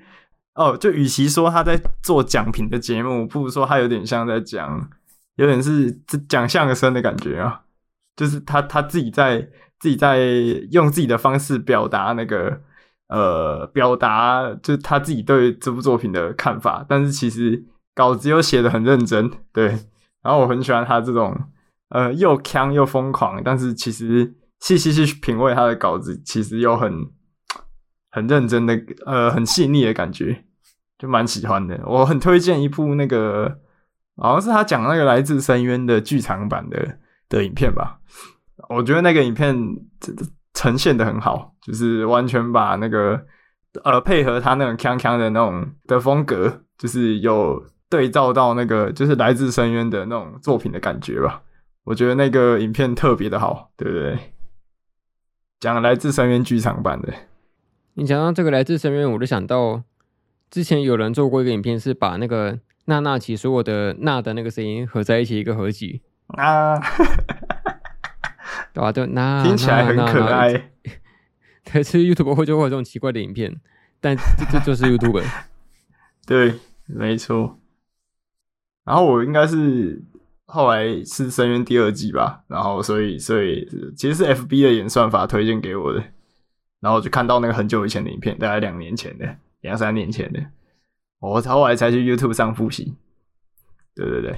[0.55, 4.91] 哦，就与其说他在做奖品的节目，不如说他有点像在讲，
[5.37, 5.91] 有点是
[6.29, 7.63] 讲相声的感觉啊。
[8.15, 9.41] 就是他他自己在
[9.81, 10.19] 自己在
[10.71, 12.61] 用自己的方式表达那个
[13.13, 17.63] 呃表达，就是他自己对这部作品的看法，但是其实
[17.95, 19.67] 稿子又写得很认真，对。
[20.23, 21.37] 然后我很喜欢他这种
[21.91, 26.93] 呃又锵又疯狂，但是其实细细去品味他的稿子，其实又很
[28.11, 30.45] 很认真的呃很细腻的感觉，
[30.99, 31.81] 就蛮喜欢的。
[31.87, 33.59] 我很推荐一部那个
[34.17, 36.99] 好像是他讲那个来自深渊的剧场版的。
[37.29, 37.99] 的影片吧，
[38.69, 39.57] 我觉得那个影片
[40.55, 43.21] 呈现的很好，就是完全把那个
[43.85, 51.43] 呃配合他那种锵锵的那种的风格，就是有对照到那个就是来自深渊的那种作品的感觉吧。
[51.85, 54.19] 我觉得那个影片特别的好，对不对？
[55.59, 57.13] 讲来自深渊剧场版的，
[57.95, 59.83] 你讲到这个来自深渊，我就想到
[60.51, 66.03] 之前有人做过一个影片，是把那个娜娜奇所有的娜的那个声音合在一起一个合集。
[66.29, 66.81] 啊，
[68.73, 70.71] 对啊，就那听起来很可爱。
[71.65, 73.61] 可是 YouTube 会就会有这种奇怪的影片，
[74.01, 75.23] 但这这就是 YouTube。
[76.27, 76.55] 对，
[76.87, 77.59] 没错。
[78.85, 80.03] 然后我应该是
[80.45, 86.03] 后来是深渊第二季吧，然后所以所以其实是 FB 的演算法推荐给我的，
[86.81, 90.45] 然后就看到那个很久以前的影片，大概两年前的，两三年前的，
[91.21, 92.97] 我后来才去 YouTube 上复习。
[93.95, 94.35] 对对对。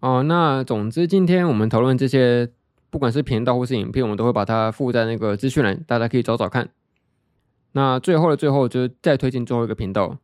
[0.00, 2.48] 哦，那总之今天我们讨论这些，
[2.88, 6.70] 不管是频道或是影片，我们都会把它附在那个资讯栏，大家可以找找看。
[7.72, 10.16] 那最后的最后，就是再推荐最后一个频道，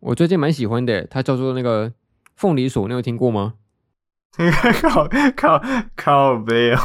[0.00, 1.92] 我最近蛮喜欢的，它叫做那个
[2.36, 3.54] 凤梨锁，你有听过吗？
[4.82, 5.62] 靠靠
[5.94, 6.78] 靠北哦！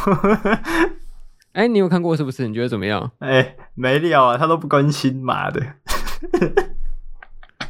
[1.53, 2.47] 哎、欸，你有看过是不是？
[2.47, 3.11] 你觉得怎么样？
[3.17, 5.59] 哎、欸，没料啊，他都不更新，妈的！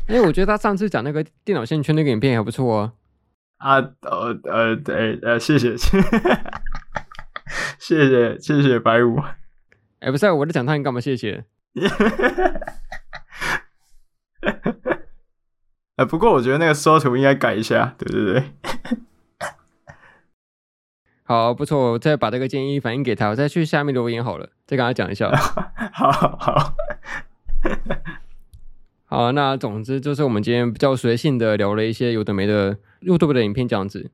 [0.08, 2.92] 哎、欸，我觉得他上次讲那个电脑线圈那个影片还不错啊。
[3.60, 5.76] 啊，呃呃，对，呃，谢谢，
[7.78, 9.20] 谢谢，谢谢白五。
[10.00, 11.44] 哎、欸，不是、啊，我在讲他，你干嘛谢谢？
[15.98, 18.44] 呃， 不过我觉得那个缩图应该改一下，对对对。
[21.24, 25.30] 好，不错，我再把这个建议反映给他，我再去下面留言好了，再跟他讲一下。
[25.94, 26.74] 好好。
[29.06, 34.12] 好，那总之就是我们今天比较随性的聊了一些有的没的 YouTube 的影片这样子。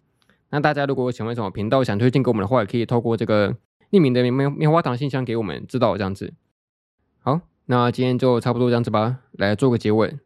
[0.49, 3.55] 那大家如果想问什么频道想推荐给我们的话，也可以透过这个
[3.91, 6.33] 匿名的棉棉花糖信箱给我们知道这样子。
[7.21, 10.19] 好，那今天就差不多这样子吧，来做个结尾。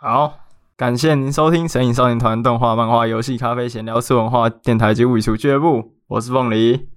[0.00, 0.40] 好，
[0.76, 5.94] 感谢您收听神影少年团动画、漫画、游戏、咖啡、闲聊、次文化电台及物语俱乐部。
[6.08, 6.88] 我是凤梨，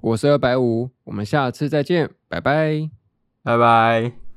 [0.00, 2.88] 我是二百五，我们下次再见，拜拜，
[3.42, 4.27] 拜拜。